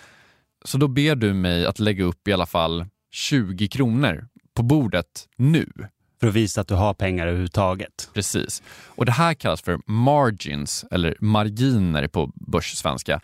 Så 0.64 0.78
då 0.78 0.88
ber 0.88 1.14
du 1.14 1.34
mig 1.34 1.66
att 1.66 1.78
lägga 1.78 2.04
upp 2.04 2.28
i 2.28 2.32
alla 2.32 2.46
fall 2.46 2.86
20 3.12 3.68
kronor 3.68 4.28
på 4.54 4.62
bordet 4.62 5.28
nu. 5.36 5.72
För 6.20 6.28
att 6.28 6.34
visa 6.34 6.60
att 6.60 6.68
du 6.68 6.74
har 6.74 6.94
pengar 6.94 7.26
överhuvudtaget. 7.26 8.10
Precis. 8.14 8.62
Och 8.86 9.06
det 9.06 9.12
här 9.12 9.34
kallas 9.34 9.62
för 9.62 9.78
margins, 9.86 10.84
eller 10.90 11.16
marginer 11.20 12.08
på 12.08 12.32
börssvenska. 12.34 13.20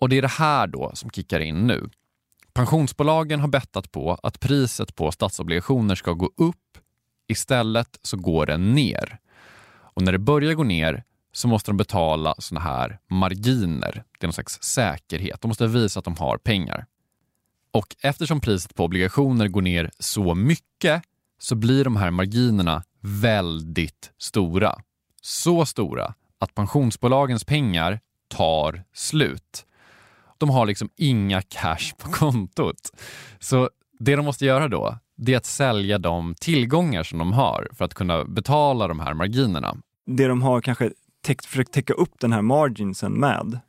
Och 0.00 0.08
det 0.08 0.18
är 0.18 0.22
det 0.22 0.28
här 0.28 0.66
då 0.66 0.90
som 0.94 1.10
kickar 1.10 1.40
in 1.40 1.66
nu. 1.66 1.90
Pensionsbolagen 2.52 3.40
har 3.40 3.48
bettat 3.48 3.92
på 3.92 4.18
att 4.22 4.40
priset 4.40 4.94
på 4.94 5.12
statsobligationer 5.12 5.94
ska 5.94 6.12
gå 6.12 6.30
upp. 6.36 6.56
Istället 7.28 7.98
så 8.02 8.16
går 8.16 8.46
det 8.46 8.56
ner. 8.56 9.18
Och 9.94 10.02
när 10.02 10.12
det 10.12 10.18
börjar 10.18 10.54
gå 10.54 10.62
ner 10.62 11.04
så 11.32 11.48
måste 11.48 11.70
de 11.70 11.76
betala 11.76 12.34
såna 12.38 12.60
här 12.60 12.98
marginer. 13.10 14.04
Det 14.18 14.24
är 14.24 14.26
någon 14.26 14.32
slags 14.32 14.62
säkerhet. 14.62 15.40
De 15.40 15.48
måste 15.48 15.66
visa 15.66 15.98
att 15.98 16.04
de 16.04 16.16
har 16.16 16.38
pengar. 16.38 16.86
Och 17.72 17.96
eftersom 18.00 18.40
priset 18.40 18.74
på 18.74 18.84
obligationer 18.84 19.48
går 19.48 19.62
ner 19.62 19.90
så 19.98 20.34
mycket 20.34 21.02
så 21.38 21.54
blir 21.54 21.84
de 21.84 21.96
här 21.96 22.10
marginerna 22.10 22.82
väldigt 23.00 24.12
stora. 24.18 24.78
Så 25.22 25.66
stora 25.66 26.14
att 26.38 26.54
pensionsbolagens 26.54 27.44
pengar 27.44 28.00
tar 28.28 28.84
slut. 28.92 29.66
De 30.38 30.50
har 30.50 30.66
liksom 30.66 30.90
inga 30.96 31.42
cash 31.42 31.94
på 31.98 32.10
kontot. 32.10 32.90
Så 33.38 33.70
det 33.98 34.16
de 34.16 34.24
måste 34.24 34.46
göra 34.46 34.68
då, 34.68 34.98
det 35.22 35.32
är 35.32 35.36
att 35.36 35.46
sälja 35.46 35.98
de 35.98 36.34
tillgångar 36.40 37.02
som 37.02 37.18
de 37.18 37.32
har 37.32 37.68
för 37.72 37.84
att 37.84 37.94
kunna 37.94 38.24
betala 38.24 38.88
de 38.88 39.00
här 39.00 39.14
marginerna. 39.14 39.76
Det 40.06 40.26
de 40.26 40.42
har 40.42 40.60
kanske 40.60 40.92
täckt, 41.22 41.46
försökt 41.46 41.72
täcka 41.72 41.92
upp 41.92 42.20
den 42.20 42.32
här 42.32 42.42
marginsen 42.42 43.12
med 43.12 43.60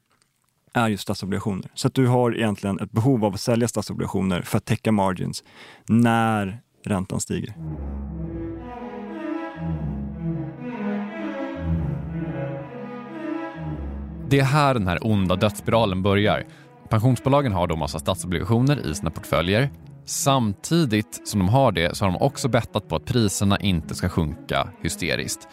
är 0.74 0.88
just 0.88 1.04
statsobligationer. 1.04 1.72
Så 1.74 1.88
att 1.88 1.94
du 1.94 2.08
har 2.08 2.36
egentligen 2.36 2.80
ett 2.80 2.92
behov 2.92 3.26
av 3.26 3.34
att 3.34 3.40
sälja 3.40 3.68
statsobligationer 3.68 4.42
för 4.42 4.58
att 4.58 4.66
täcka 4.66 4.92
margins 4.92 5.44
när 5.88 6.62
räntan 6.86 7.20
stiger. 7.20 7.56
Det 14.30 14.40
är 14.40 14.44
här 14.44 14.74
den 14.74 14.88
här 14.88 15.00
onda 15.02 15.36
dödsspiralen 15.36 16.04
börjar. 16.04 16.46
Pensionsbolagen 16.90 17.52
har 17.52 17.68
då 17.68 17.76
massa 17.76 18.00
statsobligationer 18.00 18.88
i 18.88 18.96
sina 18.96 19.12
portföljer. 19.12 19.70
Samtidigt 20.06 21.28
som 21.28 21.40
de 21.40 21.50
har 21.50 21.72
det 21.72 21.98
så 21.98 22.06
har 22.06 22.12
de 22.12 22.22
också 22.22 22.48
bettat 22.48 22.88
på 22.88 22.96
att 22.96 23.06
priserna 23.06 23.58
inte 23.58 23.96
ska 23.96 24.10
sjunka 24.10 24.68
hysteriskt. 24.82 25.48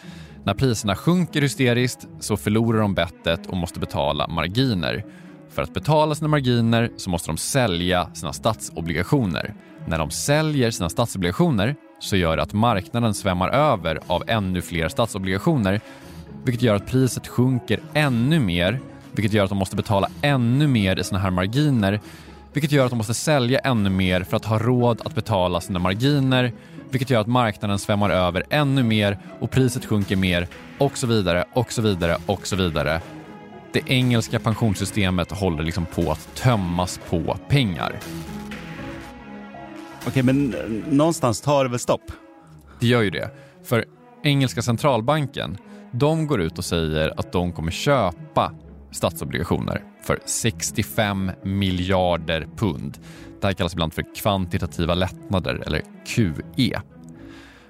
När 0.44 0.54
priserna 0.54 0.96
sjunker 0.96 1.42
hysteriskt 1.42 2.08
så 2.20 2.36
förlorar 2.36 2.80
de 2.80 2.94
bettet 2.94 3.46
och 3.46 3.56
måste 3.56 3.80
betala 3.80 4.28
marginer. 4.28 5.04
För 5.50 5.62
att 5.62 5.74
betala 5.74 6.14
sina 6.14 6.28
marginer 6.28 6.90
så 6.96 7.10
måste 7.10 7.28
de 7.28 7.36
sälja 7.36 8.10
sina 8.14 8.32
statsobligationer. 8.32 9.54
När 9.86 9.98
de 9.98 10.10
säljer 10.10 10.70
sina 10.70 10.88
statsobligationer 10.88 11.76
så 12.00 12.16
gör 12.16 12.36
det 12.36 12.42
att 12.42 12.52
marknaden 12.52 13.14
svämmar 13.14 13.48
över 13.48 14.00
av 14.06 14.22
ännu 14.26 14.62
fler 14.62 14.88
statsobligationer 14.88 15.80
vilket 16.44 16.62
gör 16.62 16.74
att 16.74 16.86
priset 16.86 17.26
sjunker 17.26 17.80
ännu 17.94 18.40
mer 18.40 18.80
vilket 19.12 19.32
gör 19.32 19.44
att 19.44 19.50
de 19.50 19.58
måste 19.58 19.76
betala 19.76 20.08
ännu 20.22 20.66
mer 20.66 20.98
i 20.98 21.04
sina 21.04 21.18
här 21.18 21.30
marginer 21.30 22.00
vilket 22.52 22.72
gör 22.72 22.84
att 22.84 22.90
de 22.90 22.96
måste 22.96 23.14
sälja 23.14 23.58
ännu 23.58 23.90
mer 23.90 24.22
för 24.22 24.36
att 24.36 24.44
ha 24.44 24.58
råd 24.58 25.00
att 25.04 25.14
betala 25.14 25.60
sina 25.60 25.78
marginer 25.78 26.52
vilket 26.90 27.10
gör 27.10 27.20
att 27.20 27.26
marknaden 27.26 27.78
svämmar 27.78 28.10
över 28.10 28.44
ännu 28.50 28.82
mer 28.82 29.18
och 29.40 29.50
priset 29.50 29.84
sjunker 29.84 30.16
mer 30.16 30.48
och 30.78 30.98
så 30.98 31.06
vidare 31.06 31.44
och 31.52 31.72
så 31.72 31.82
vidare 31.82 32.16
och 32.26 32.46
så 32.46 32.56
vidare. 32.56 33.00
Det 33.72 33.82
engelska 33.86 34.38
pensionssystemet 34.38 35.30
håller 35.32 35.62
liksom 35.62 35.86
på 35.86 36.12
att 36.12 36.34
tömmas 36.34 37.00
på 37.10 37.38
pengar. 37.48 37.92
Okej, 40.06 40.22
men 40.22 40.54
eh, 40.54 40.60
någonstans 40.92 41.40
tar 41.40 41.64
det 41.64 41.70
väl 41.70 41.78
stopp? 41.78 42.12
Det 42.80 42.86
gör 42.86 43.02
ju 43.02 43.10
det. 43.10 43.30
För 43.64 43.84
engelska 44.24 44.62
centralbanken, 44.62 45.58
de 45.92 46.26
går 46.26 46.40
ut 46.40 46.58
och 46.58 46.64
säger 46.64 47.20
att 47.20 47.32
de 47.32 47.52
kommer 47.52 47.70
köpa 47.70 48.52
statsobligationer 48.90 49.82
för 50.08 50.20
65 50.24 51.32
miljarder 51.42 52.46
pund. 52.56 52.98
Det 53.40 53.46
här 53.46 53.54
kallas 53.54 53.72
ibland 53.72 53.94
för 53.94 54.14
kvantitativa 54.14 54.94
lättnader 54.94 55.62
eller 55.66 55.82
QE. 56.06 56.80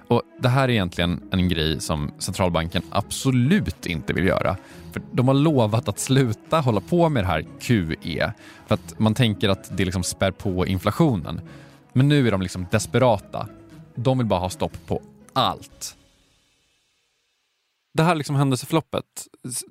Och 0.09 0.23
Det 0.41 0.49
här 0.49 0.65
är 0.65 0.69
egentligen 0.69 1.23
en 1.33 1.49
grej 1.49 1.81
som 1.81 2.11
centralbanken 2.19 2.83
absolut 2.91 3.87
inte 3.87 4.13
vill 4.13 4.27
göra. 4.27 4.57
För 4.93 5.03
De 5.13 5.29
har 5.29 5.35
lovat 5.35 5.89
att 5.89 5.99
sluta 5.99 6.61
hålla 6.61 6.81
på 6.81 7.09
med 7.09 7.25
det 7.25 7.27
här 7.27 7.47
QE 7.61 8.33
för 8.67 8.75
att 8.75 8.99
man 8.99 9.15
tänker 9.15 9.49
att 9.49 9.77
det 9.77 9.85
liksom 9.85 10.03
spär 10.03 10.31
på 10.31 10.67
inflationen. 10.67 11.41
Men 11.93 12.09
nu 12.09 12.27
är 12.27 12.31
de 12.31 12.43
liksom 12.43 12.67
desperata. 12.71 13.49
De 13.95 14.19
vill 14.19 14.27
bara 14.27 14.41
ha 14.41 14.51
stopp 14.51 14.87
på 14.87 15.03
allt. 15.33 15.98
Det 17.99 18.05
här 18.05 18.15
liksom 18.15 18.37
händelseförloppet, 18.37 19.05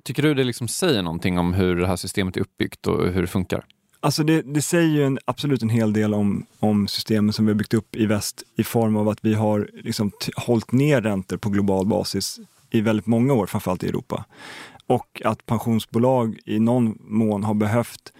tycker 0.02 0.22
du 0.22 0.34
det 0.34 0.44
liksom 0.44 0.68
säger 0.68 1.02
någonting 1.02 1.38
om 1.38 1.54
hur 1.54 1.76
det 1.76 1.86
här 1.86 1.96
systemet 1.96 2.36
är 2.36 2.40
uppbyggt 2.40 2.86
och 2.86 3.06
hur 3.06 3.20
det 3.20 3.26
funkar? 3.26 3.64
Alltså 4.00 4.24
det, 4.24 4.42
det 4.42 4.62
säger 4.62 4.88
ju 4.88 5.04
en, 5.04 5.18
absolut 5.24 5.62
en 5.62 5.68
hel 5.68 5.92
del 5.92 6.14
om, 6.14 6.46
om 6.58 6.88
systemen 6.88 7.32
som 7.32 7.46
vi 7.46 7.52
har 7.52 7.58
byggt 7.58 7.74
upp 7.74 7.96
i 7.96 8.06
väst 8.06 8.42
i 8.56 8.64
form 8.64 8.96
av 8.96 9.08
att 9.08 9.18
vi 9.22 9.34
har 9.34 9.70
liksom 9.72 10.12
hållit 10.36 10.72
ner 10.72 11.02
räntor 11.02 11.36
på 11.36 11.50
global 11.50 11.86
basis 11.86 12.38
i 12.70 12.80
väldigt 12.80 13.06
många 13.06 13.34
år, 13.34 13.46
framförallt 13.46 13.84
i 13.84 13.88
Europa. 13.88 14.24
Och 14.86 15.22
att 15.24 15.46
pensionsbolag 15.46 16.38
i 16.44 16.58
någon 16.58 16.98
mån 17.00 17.44
har 17.44 17.54
behövt 17.54 18.12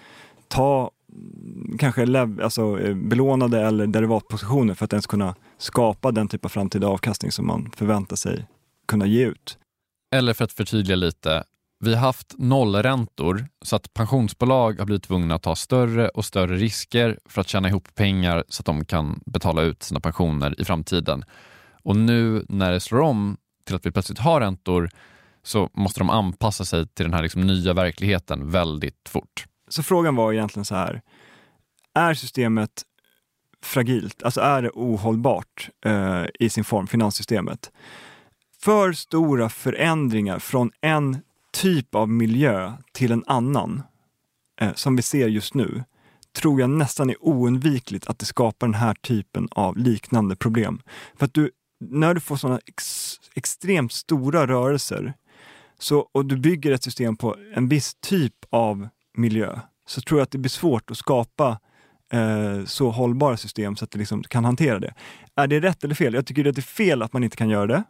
ta 0.49 0.91
mm, 1.13 1.79
kanske 1.79 2.07
lev, 2.07 2.41
alltså, 2.43 2.81
eh, 2.81 2.95
belånade 2.95 3.61
eller 3.61 3.87
derivatpositioner 3.87 4.75
för 4.75 4.85
att 4.85 4.93
ens 4.93 5.07
kunna 5.07 5.35
skapa 5.59 6.11
den 6.11 6.29
typ 6.29 6.45
av 6.45 6.49
framtida 6.49 6.89
avkastning 6.89 7.33
som 7.33 7.47
man 7.47 7.71
förväntar 7.77 8.17
sig 8.17 8.47
kunna 8.87 9.07
ge 9.07 9.27
ut. 9.27 9.59
Eller 10.11 10.35
för 10.35 10.45
att 10.45 10.53
förtydliga 10.53 10.97
lite, 10.97 11.45
vi 11.81 11.95
har 11.95 12.01
haft 12.01 12.35
nollräntor 12.39 13.47
så 13.63 13.77
att 13.77 13.95
pensionsbolag 13.95 14.79
har 14.79 14.87
blivit 14.87 15.03
tvungna 15.03 15.35
att 15.35 15.43
ta 15.43 15.57
större 15.57 16.09
och 16.09 16.25
större 16.25 16.57
risker 16.57 17.19
för 17.27 17.41
att 17.41 17.49
tjäna 17.49 17.69
ihop 17.69 17.95
pengar 17.95 18.45
så 18.49 18.61
att 18.61 18.67
de 18.67 18.85
kan 18.85 19.21
betala 19.27 19.63
ut 19.63 19.83
sina 19.83 20.01
pensioner 20.01 20.61
i 20.61 20.65
framtiden. 20.65 21.25
Och 21.83 21.97
nu 21.97 22.45
när 22.49 22.73
det 22.73 22.81
slår 22.81 23.01
om 23.01 23.37
till 23.67 23.77
att 23.77 23.87
vi 23.87 23.91
plötsligt 23.91 24.19
har 24.19 24.41
räntor 24.41 24.91
så 25.43 25.71
måste 25.73 26.01
de 26.01 26.11
anpassa 26.11 26.65
sig 26.65 26.89
till 26.89 27.05
den 27.05 27.15
här 27.15 27.23
liksom 27.23 27.41
nya 27.41 27.73
verkligheten 27.73 28.51
väldigt 28.51 29.09
fort. 29.09 29.47
Så 29.69 29.83
frågan 29.83 30.17
var 30.17 30.33
egentligen 30.33 30.65
så 30.65 30.75
här, 30.75 31.03
är 31.95 32.15
systemet 32.15 32.83
fragilt? 33.63 34.23
Alltså 34.23 34.41
är 34.41 34.63
det 34.63 34.71
ohållbart 34.75 35.71
eh, 35.85 36.25
i 36.41 36.49
sin 36.51 36.65
form, 36.65 36.87
finanssystemet? 36.87 37.71
För 38.61 38.93
stora 38.93 39.49
förändringar 39.49 40.39
från 40.39 40.71
en 40.81 41.17
typ 41.53 41.95
av 41.95 42.09
miljö 42.09 42.73
till 42.93 43.13
en 43.13 43.25
annan, 43.27 43.83
eh, 44.61 44.75
som 44.75 44.97
vi 44.97 45.03
ser 45.03 45.29
just 45.29 45.55
nu, 45.55 45.85
tror 46.41 46.61
jag 46.61 46.71
nästan 46.71 47.11
är 47.11 47.17
oundvikligt 47.25 48.07
att 48.07 48.19
det 48.19 48.27
skapar 48.27 48.67
den 48.67 48.75
här 48.75 48.95
typen 48.95 49.49
av 49.51 49.77
liknande 49.77 50.37
problem. 50.37 50.81
För 51.19 51.27
att 51.27 51.35
du, 51.35 51.51
när 51.81 52.15
du 52.15 52.21
får 52.21 52.37
sådana 52.37 52.61
ex, 52.67 53.15
extremt 53.35 53.93
stora 53.93 54.47
rörelser 54.47 55.15
så, 55.79 56.09
och 56.13 56.25
du 56.25 56.37
bygger 56.37 56.73
ett 56.73 56.83
system 56.83 57.17
på 57.17 57.37
en 57.55 57.69
viss 57.69 57.95
typ 57.95 58.35
av 58.51 58.89
miljö, 59.17 59.61
så 59.87 60.01
tror 60.01 60.21
jag 60.21 60.25
att 60.25 60.31
det 60.31 60.39
blir 60.39 60.51
svårt 60.51 60.91
att 60.91 60.99
skapa 60.99 61.61
eh, 62.13 62.65
så 62.65 62.91
hållbara 62.91 63.37
system 63.37 63.77
så 63.77 63.85
att 63.85 63.91
det 63.91 63.99
liksom 63.99 64.23
kan 64.23 64.45
hantera 64.45 64.79
det. 64.79 64.95
Är 65.35 65.47
det 65.47 65.61
rätt 65.61 65.85
eller 65.85 65.95
fel? 65.95 66.15
Jag 66.15 66.27
tycker 66.27 66.45
att 66.49 66.55
det 66.55 66.61
är 66.61 66.63
fel 66.63 67.03
att 67.03 67.13
man 67.13 67.25
inte 67.25 67.37
kan 67.37 67.49
göra 67.49 67.67
det. 67.67 67.85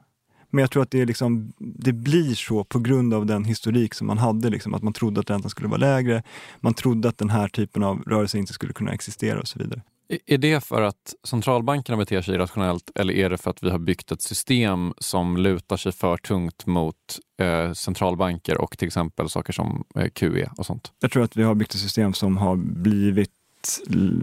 Men 0.51 0.63
jag 0.63 0.71
tror 0.71 0.83
att 0.83 0.91
det, 0.91 1.05
liksom, 1.05 1.53
det 1.59 1.93
blir 1.93 2.35
så 2.35 2.65
på 2.65 2.79
grund 2.79 3.15
av 3.15 3.27
den 3.27 3.45
historik 3.45 3.95
som 3.95 4.07
man 4.07 4.19
hade, 4.19 4.51
liksom, 4.51 4.75
att 4.75 4.83
man 4.83 4.93
trodde 4.93 5.21
att 5.21 5.31
räntan 5.31 5.51
skulle 5.51 5.69
vara 5.69 5.79
lägre, 5.79 6.23
man 6.61 6.75
trodde 6.75 7.09
att 7.09 7.19
den 7.19 7.31
här 7.31 7.49
typen 7.49 7.83
av 7.83 8.03
rörelse 8.07 8.39
inte 8.39 8.53
skulle 8.53 8.73
kunna 8.73 8.93
existera 8.93 9.41
och 9.41 9.49
så 9.49 9.59
vidare. 9.59 9.83
Är 10.27 10.39
det 10.39 10.65
för 10.65 10.83
att 10.83 11.15
centralbankerna 11.25 11.99
beter 11.99 12.23
sig 12.23 12.35
irrationellt 12.35 12.91
eller 12.95 13.15
är 13.15 13.31
det 13.31 13.39
för 13.39 13.51
att 13.51 13.63
vi 13.63 13.71
har 13.71 13.79
byggt 13.79 14.13
ett 14.13 14.23
system 14.23 14.95
som 14.99 15.37
lutar 15.37 15.77
sig 15.77 15.93
för 15.93 16.17
tungt 16.17 16.67
mot 16.67 16.97
eh, 17.41 17.73
centralbanker 17.73 18.59
och 18.59 18.79
till 18.79 18.87
exempel 18.87 19.29
saker 19.29 19.53
som 19.53 19.85
eh, 19.95 20.09
QE 20.09 20.51
och 20.57 20.67
sånt? 20.67 20.93
Jag 21.01 21.11
tror 21.11 21.23
att 21.23 21.37
vi 21.37 21.43
har 21.43 21.55
byggt 21.55 21.75
ett 21.75 21.81
system 21.81 22.13
som 22.13 22.37
har 22.37 22.57
blivit 22.57 23.31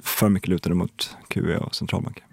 för 0.04 0.30
mycket 0.30 0.50
lutade 0.50 0.76
mot 0.76 1.18
QE 1.28 1.58
och 1.58 1.76
centralbanker. 1.76 2.24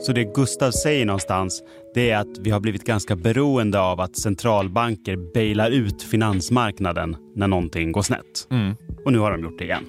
Så 0.00 0.12
det 0.12 0.24
Gustav 0.34 0.70
säger 0.70 1.06
någonstans, 1.06 1.62
det 1.94 2.10
är 2.10 2.16
att 2.16 2.38
vi 2.40 2.50
har 2.50 2.60
blivit 2.60 2.84
ganska 2.84 3.16
beroende 3.16 3.80
av 3.80 4.00
att 4.00 4.16
centralbanker 4.16 5.32
bailar 5.34 5.70
ut 5.70 6.02
finansmarknaden 6.02 7.16
när 7.34 7.48
någonting 7.48 7.92
går 7.92 8.02
snett. 8.02 8.48
Mm. 8.50 8.74
Och 9.04 9.12
nu 9.12 9.18
har 9.18 9.30
de 9.30 9.42
gjort 9.42 9.58
det 9.58 9.64
igen. 9.64 9.84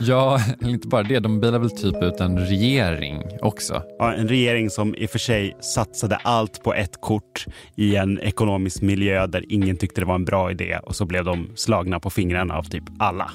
Ja, 0.00 0.40
inte 0.60 0.88
bara 0.88 1.02
det. 1.02 1.18
De 1.18 1.40
bailar 1.40 1.58
väl 1.58 1.70
typ 1.70 2.02
ut 2.02 2.20
en 2.20 2.38
regering 2.38 3.22
också. 3.40 3.82
Ja, 3.98 4.12
en 4.12 4.28
regering 4.28 4.70
som 4.70 4.94
i 4.94 5.06
och 5.06 5.10
för 5.10 5.18
sig 5.18 5.56
satsade 5.60 6.16
allt 6.16 6.62
på 6.62 6.74
ett 6.74 7.00
kort 7.00 7.46
i 7.76 7.96
en 7.96 8.18
ekonomisk 8.18 8.82
miljö 8.82 9.26
där 9.26 9.44
ingen 9.48 9.76
tyckte 9.76 10.00
det 10.00 10.06
var 10.06 10.14
en 10.14 10.24
bra 10.24 10.50
idé 10.50 10.78
och 10.82 10.96
så 10.96 11.04
blev 11.04 11.24
de 11.24 11.50
slagna 11.54 12.00
på 12.00 12.10
fingrarna 12.10 12.54
av 12.54 12.62
typ 12.62 12.84
alla. 12.98 13.30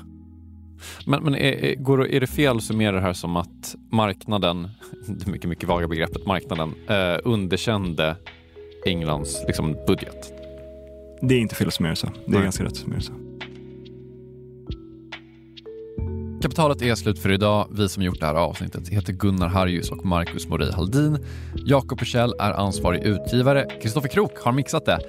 Men, 1.06 1.24
men 1.24 1.36
är, 1.36 1.76
går, 1.76 2.08
är 2.08 2.20
det 2.20 2.28
fel 2.28 2.58
att 2.58 2.64
summera 2.64 2.92
det 2.92 3.02
här 3.02 3.14
som 3.14 3.36
att 3.36 3.76
marknaden, 3.92 4.70
det 5.08 5.28
mycket, 5.28 5.50
mycket 5.50 5.70
vaga 5.70 5.88
begreppet 5.88 6.26
marknaden, 6.26 6.74
eh, 6.88 7.20
underkände 7.24 8.16
Englands 8.86 9.44
liksom, 9.48 9.78
budget? 9.88 10.34
Det 11.22 11.36
är 11.36 11.40
inte 11.40 11.56
fel 11.56 11.68
att 11.68 11.74
summera 11.74 11.96
så. 11.96 12.08
Det 12.08 12.32
är 12.32 12.32
Nej. 12.32 12.44
ganska 12.44 12.64
rätt 12.64 12.72
att 12.72 12.78
summera 12.78 13.02
så. 13.02 13.14
Kapitalet 16.42 16.82
är 16.82 16.96
slut 16.96 17.20
för 17.20 17.32
idag. 17.32 17.68
Vi 17.72 17.90
som 17.90 18.04
gjort 18.04 18.20
det 18.20 18.26
här 18.26 18.36
avsnittet 18.36 18.90
heter 18.90 19.14
Gunnar 19.14 19.48
Harjus 19.48 19.92
och 19.92 20.06
Marcus 20.06 20.48
Mori 20.48 20.72
Haldin. 20.72 21.18
Jakob 21.66 22.00
Persell 22.00 22.34
är 22.40 22.52
ansvarig 22.52 23.04
utgivare. 23.04 23.68
Kristoffer 23.82 24.10
Krook 24.10 24.38
har 24.38 24.52
mixat 24.52 24.86
det. 24.86 25.00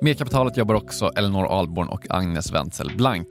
Med 0.00 0.18
kapitalet 0.18 0.56
jobbar 0.56 0.74
också 0.74 1.10
Elinor 1.16 1.46
Alborn 1.46 1.88
och 1.88 2.06
Agnes 2.08 2.52
Wenzel 2.52 2.90
Blank. 2.96 3.28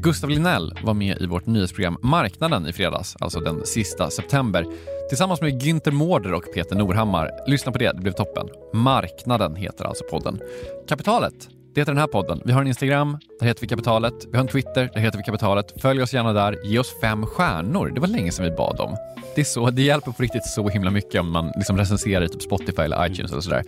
Gustav 0.00 0.30
Linell 0.30 0.74
var 0.82 0.94
med 0.94 1.22
i 1.22 1.26
vårt 1.26 1.46
nyhetsprogram 1.46 1.98
Marknaden 2.02 2.66
i 2.66 2.72
fredags, 2.72 3.16
alltså 3.20 3.40
den 3.40 3.66
sista 3.66 4.10
september, 4.10 4.66
tillsammans 5.08 5.40
med 5.40 5.62
Günther 5.62 5.90
Mårder 5.90 6.32
och 6.32 6.44
Peter 6.54 6.76
Norhammar. 6.76 7.30
Lyssna 7.46 7.72
på 7.72 7.78
det, 7.78 7.92
det 7.92 8.00
blev 8.00 8.12
toppen. 8.12 8.48
Marknaden 8.72 9.56
heter 9.56 9.84
alltså 9.84 10.04
podden. 10.10 10.40
Kapitalet, 10.88 11.48
det 11.74 11.80
heter 11.80 11.92
den 11.92 12.00
här 12.00 12.06
podden. 12.06 12.42
Vi 12.44 12.52
har 12.52 12.60
en 12.60 12.66
Instagram, 12.66 13.18
där 13.40 13.46
heter 13.46 13.60
vi 13.60 13.66
Kapitalet. 13.66 14.14
Vi 14.30 14.36
har 14.36 14.44
en 14.44 14.48
Twitter, 14.48 14.90
där 14.94 15.00
heter 15.00 15.18
vi 15.18 15.24
Kapitalet. 15.24 15.72
Följ 15.82 16.02
oss 16.02 16.14
gärna 16.14 16.32
där. 16.32 16.58
Ge 16.64 16.78
oss 16.78 17.00
fem 17.00 17.26
stjärnor. 17.26 17.92
Det 17.94 18.00
var 18.00 18.08
länge 18.08 18.32
sedan 18.32 18.44
vi 18.44 18.50
bad 18.50 18.80
om. 18.80 18.96
Det, 19.34 19.40
är 19.40 19.44
så, 19.44 19.70
det 19.70 19.82
hjälper 19.82 20.12
på 20.12 20.22
riktigt 20.22 20.44
så 20.44 20.68
himla 20.68 20.90
mycket 20.90 21.20
om 21.20 21.32
man 21.32 21.52
liksom 21.56 21.78
recenserar 21.78 22.24
i 22.24 22.28
typ 22.28 22.42
Spotify 22.42 22.82
eller 22.82 23.06
iTunes 23.06 23.32
eller 23.32 23.42
sådär. 23.42 23.64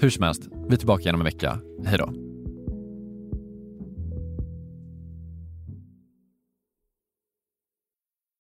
Hur 0.00 0.10
som 0.10 0.22
helst, 0.22 0.42
vi 0.68 0.74
är 0.74 0.78
tillbaka 0.78 1.02
igen 1.02 1.14
om 1.14 1.20
en 1.20 1.24
vecka. 1.24 1.58
Hej 1.86 1.98
då. 1.98 2.27